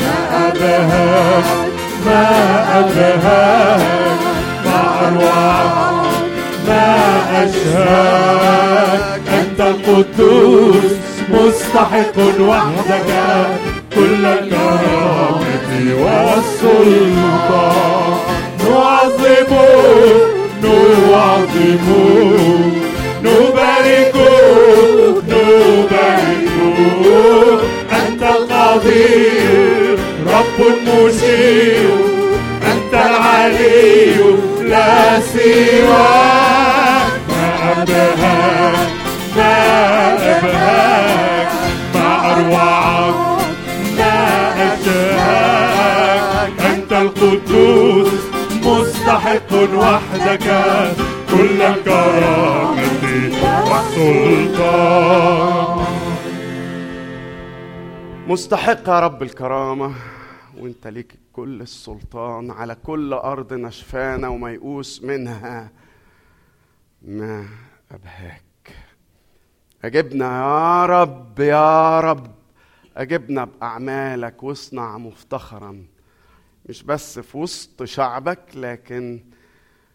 [0.00, 0.16] ما
[0.48, 1.65] أبهاك
[2.06, 2.24] ما
[2.78, 4.20] أبهاك
[4.64, 6.12] ما أروعك
[6.68, 6.86] ما
[7.44, 10.90] أشهاك أنت القدوس
[11.30, 13.10] مستحق وحدك
[13.94, 15.66] كل الكرامة
[16.02, 17.56] والسلطان
[18.68, 19.52] نعظمك
[20.62, 21.86] نعظمك
[23.24, 24.24] نباركك
[25.28, 26.96] نباركك
[27.92, 29.75] أنت القدير
[30.36, 30.58] رب
[30.88, 31.90] مشير
[32.72, 34.16] أنت العلي
[34.62, 37.46] لا سواك ما
[37.82, 38.88] أبهاك
[39.36, 39.54] ما
[40.14, 41.50] أبهاك
[41.94, 43.14] ما أروعك
[43.98, 44.16] ما
[44.74, 46.52] أشهاك.
[46.74, 48.12] أنت القدوس
[48.64, 50.48] مستحق وحدك
[51.30, 52.76] كل الكرامة
[53.70, 55.06] والسلطان.
[58.28, 59.90] مستحق يا رب الكرامة.
[60.58, 65.70] وانت ليك كل السلطان على كل أرض نشفانة وميؤوس منها.
[67.02, 67.48] ما
[67.90, 68.42] أبهاك.
[69.84, 72.34] أجبنا يا رب يا رب.
[72.96, 75.84] أجبنا بأعمالك واصنع مفتخرا.
[76.68, 79.20] مش بس في وسط شعبك لكن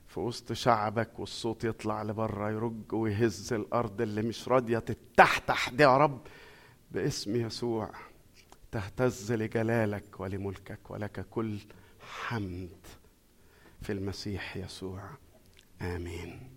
[0.07, 5.97] في وسط شعبك والصوت يطلع لبره يرج ويهز الأرض اللي مش راضية تتحتح دي يا
[5.97, 6.19] رب
[6.91, 7.89] باسم يسوع.
[8.71, 11.59] تهتز لجلالك ولملكك ولك كل
[11.99, 12.77] حمد
[13.81, 15.09] في المسيح يسوع.
[15.81, 16.50] آمين.